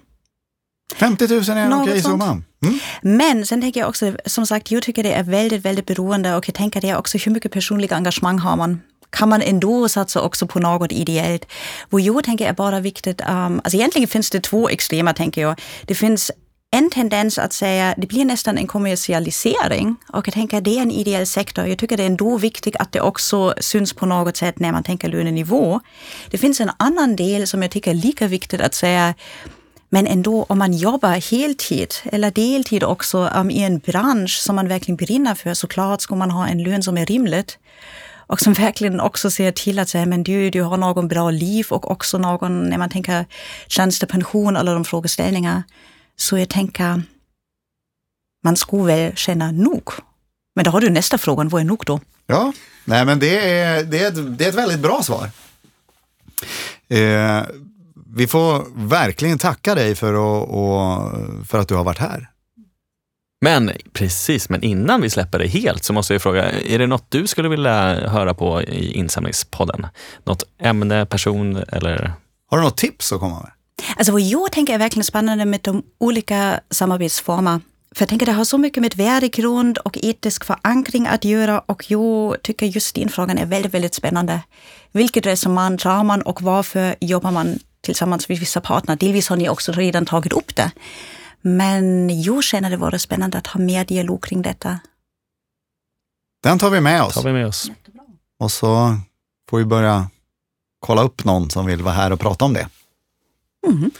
[0.95, 2.25] 50 000 är en okej summa.
[2.25, 2.79] Mm.
[3.01, 6.47] Men sen tänker jag också, som sagt, jag tycker det är väldigt, väldigt beroende och
[6.47, 10.21] jag tänker det är också hur mycket personliga engagemang har man kan man ändå satsa
[10.21, 11.45] också på något ideellt.
[11.89, 15.61] Vad jag tänker är bara viktigt, um, alltså egentligen finns det två extrema tänker jag.
[15.85, 16.31] Det finns
[16.77, 20.91] en tendens att säga det blir nästan en kommersialisering och jag tänker det är en
[20.91, 21.65] ideell sektor.
[21.65, 24.83] Jag tycker det är ändå viktigt att det också syns på något sätt när man
[24.83, 25.79] tänker lönenivå.
[26.29, 29.13] Det finns en annan del som jag tycker är lika viktigt att säga
[29.89, 34.67] men ändå om man jobbar heltid eller deltid också um, i en bransch som man
[34.67, 37.57] verkligen brinner för, såklart ska man ha en lön som är rimligt
[38.27, 41.65] och som verkligen också ser till att säga, men du, du har någon bra liv
[41.69, 43.25] och också någon, när man tänker
[43.67, 45.63] tjänstepension eller de frågeställningar.
[46.15, 47.03] Så jag tänker,
[48.43, 49.89] man skulle väl känna nog.
[50.55, 51.99] Men då har du nästa fråga, vad är nog då?
[52.27, 52.53] Ja,
[52.85, 55.29] nej men det är, det är, ett, det är ett väldigt bra svar.
[56.87, 57.43] Eh,
[58.15, 62.29] vi får verkligen tacka dig för, att, och, för att du har varit här.
[63.41, 67.05] Men precis, men innan vi släpper dig helt så måste jag fråga, är det något
[67.09, 69.87] du skulle vilja höra på i insamlingspodden?
[70.23, 72.13] Något ämne, person eller
[72.47, 73.51] Har du något tips att komma med?
[73.95, 77.59] Alltså vad jag tänker är verkligen spännande med de olika samarbetsformer.
[77.95, 81.91] För jag tänker det har så mycket med värdegrund och etisk förankring att göra och
[81.91, 84.41] jag tycker just den frågan är väldigt, väldigt spännande.
[84.91, 88.95] Vilket resonemang drar man och varför jobbar man tillsammans med vissa partner?
[88.95, 90.71] Delvis har ni också redan tagit upp det.
[91.41, 94.79] Men jag känner det vore spännande att ha mer dialog kring detta.
[96.43, 97.13] Den tar vi med oss.
[97.13, 97.71] tar vi med oss.
[98.39, 98.97] Och så
[99.49, 100.09] får vi börja
[100.79, 102.69] kolla upp någon som vill vara här och prata om det.
[103.67, 103.91] Mhm.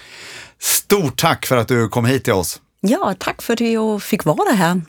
[0.59, 2.61] Stort tack för att du kom hit till oss.
[2.81, 4.81] Ja, tack för att jag fick vara här.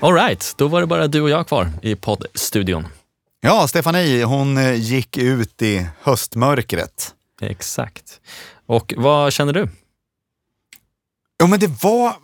[0.00, 2.86] Alright, då var det bara du och jag kvar i poddstudion.
[3.40, 7.14] Ja, Stefanie, hon eh, gick ut i höstmörkret.
[7.40, 8.20] Exakt.
[8.66, 9.68] Och vad känner du?
[11.36, 12.16] Ja, men det var...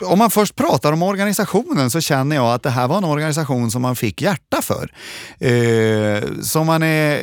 [0.00, 3.70] Om man först pratar om organisationen så känner jag att det här var en organisation
[3.70, 4.92] som man fick hjärta för.
[5.38, 7.20] Eh, som man är,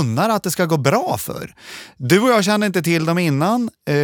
[0.00, 1.54] unnar att det ska gå bra för.
[1.96, 3.70] Du och jag kände inte till dem innan.
[3.90, 3.96] Eh,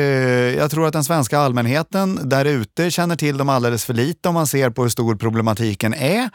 [0.58, 4.34] jag tror att den svenska allmänheten där ute känner till dem alldeles för lite om
[4.34, 6.30] man ser på hur stor problematiken är.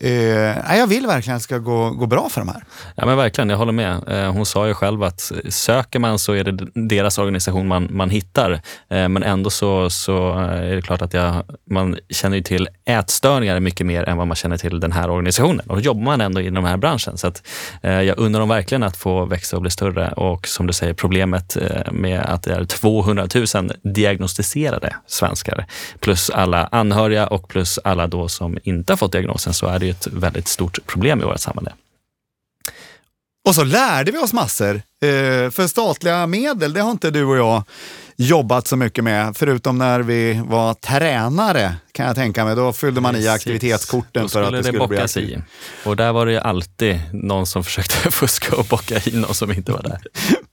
[0.00, 2.64] Eh, jag vill verkligen att det ska gå, gå bra för de här.
[2.96, 4.08] Ja men verkligen, jag håller med.
[4.08, 8.10] Eh, Hon sa ju själv att söker man så är det deras organisation man, man
[8.10, 8.52] hittar.
[8.90, 13.60] Eh, Men ändå så, så är det klart att jag, man känner ju till ätstörningar
[13.60, 15.66] mycket mer än vad man känner till den här organisationen.
[15.66, 17.18] Och då jobbar man ändå i den här branschen.
[17.18, 17.42] Så att,
[17.82, 20.12] eh, jag undrar dem verkligen att få växa och bli större.
[20.12, 25.66] Och som du säger, problemet eh, med att det är 200 000 diagnostiserade svenskar
[26.00, 29.84] plus alla anhöriga och plus alla då som inte har fått diagnosen så är det
[29.86, 31.72] ju ett väldigt stort problem i vårt samhälle.
[33.48, 34.74] Och så lärde vi oss massor.
[34.74, 37.62] Eh, för statliga medel, det har inte du och jag
[38.16, 42.56] jobbat så mycket med, förutom när vi var tränare kan jag tänka mig.
[42.56, 43.30] Då fyllde man i Precis.
[43.30, 45.30] aktivitetskorten Då för att det skulle bli bockas aktiv.
[45.30, 45.38] i.
[45.88, 49.52] Och där var det ju alltid någon som försökte fuska och bocka i någon som
[49.52, 50.00] inte var där.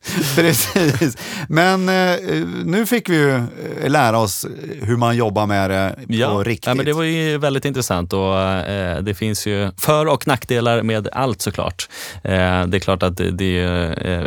[0.36, 1.18] Precis.
[1.50, 2.20] Men eh,
[2.66, 4.46] nu fick vi ju eh, lära oss
[4.82, 5.96] hur man jobbar med det
[6.28, 6.68] på riktigt.
[6.68, 10.82] Ja, men det var ju väldigt intressant och eh, det finns ju för och nackdelar
[10.82, 11.90] med allt såklart.
[12.24, 14.24] Eh, det är klart att det, det, eh,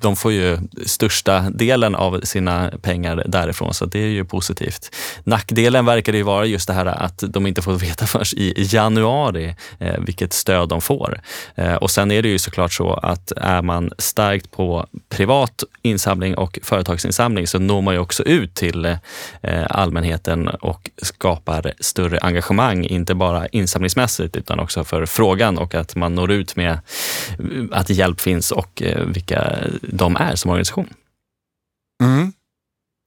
[0.00, 4.96] de får ju största delen av sina pengar därifrån så det är ju positivt.
[5.24, 9.56] Nackdelen verkar ju vara just det här att de inte får veta förrän i januari
[9.78, 11.20] eh, vilket stöd de får.
[11.80, 16.58] Och sen är det ju såklart så att är man starkt på privat insamling och
[16.62, 23.14] företagsinsamling så når man ju också ut till eh, allmänheten och skapar större engagemang, inte
[23.14, 26.78] bara insamlingsmässigt utan också för frågan och att man når ut med eh,
[27.72, 30.88] att hjälp finns och eh, vilka de är som organisation.
[32.02, 32.32] Mm.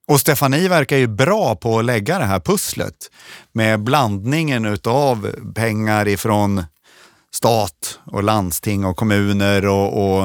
[0.07, 2.95] Och Stefanie verkar ju bra på att lägga det här pusslet
[3.51, 6.63] med blandningen utav pengar ifrån
[7.35, 10.23] stat och landsting och kommuner och, och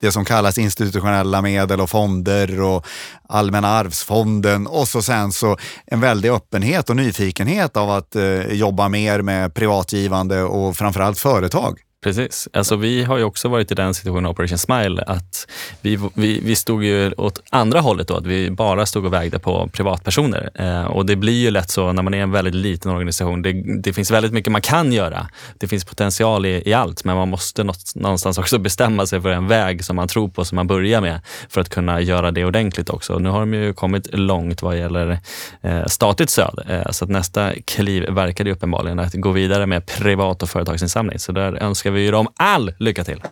[0.00, 2.86] det som kallas institutionella medel och fonder och
[3.28, 8.88] Allmänna arvsfonden och så sen så en väldig öppenhet och nyfikenhet av att eh, jobba
[8.88, 11.78] mer med privatgivande och framförallt företag.
[12.02, 12.48] Precis.
[12.52, 15.46] Alltså, vi har ju också varit i den situationen, Operation Smile, att
[15.80, 19.38] vi, vi, vi stod ju åt andra hållet då, att vi bara stod och vägde
[19.38, 20.50] på privatpersoner.
[20.54, 23.42] Eh, och det blir ju lätt så när man är en väldigt liten organisation.
[23.42, 25.26] Det, det finns väldigt mycket man kan göra.
[25.58, 29.30] Det finns potential i, i allt, men man måste något, någonstans också bestämma sig för
[29.30, 32.44] en väg som man tror på, som man börjar med, för att kunna göra det
[32.44, 33.18] ordentligt också.
[33.18, 35.18] Nu har de ju kommit långt vad gäller
[35.62, 39.86] eh, statligt stöd, eh, så att nästa kliv verkar det uppenbarligen att gå vidare med
[39.86, 41.18] privat och företagsinsamling.
[41.18, 43.22] Så där önskar vi ju dem all lycka till.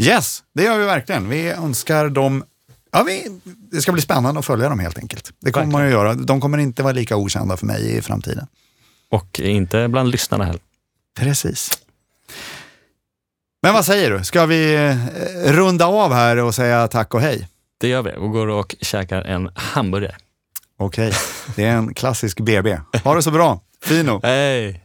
[0.00, 1.28] Yes, det gör vi verkligen.
[1.28, 2.44] Vi önskar dem
[2.92, 5.32] Ja, vi, det ska bli spännande att följa dem helt enkelt.
[5.40, 6.14] Det kommer man ju göra.
[6.14, 8.46] De kommer inte vara lika okända för mig i framtiden.
[9.10, 10.60] Och inte bland lyssnarna heller.
[11.18, 11.78] Precis.
[13.62, 14.24] Men vad säger du?
[14.24, 17.48] Ska vi eh, runda av här och säga tack och hej?
[17.78, 20.16] Det gör vi och går och käkar en hamburgare.
[20.78, 21.12] Okej,
[21.56, 22.78] det är en klassisk BB.
[23.04, 23.60] Ha det så bra.
[23.82, 24.20] Fino.
[24.22, 24.82] Hej!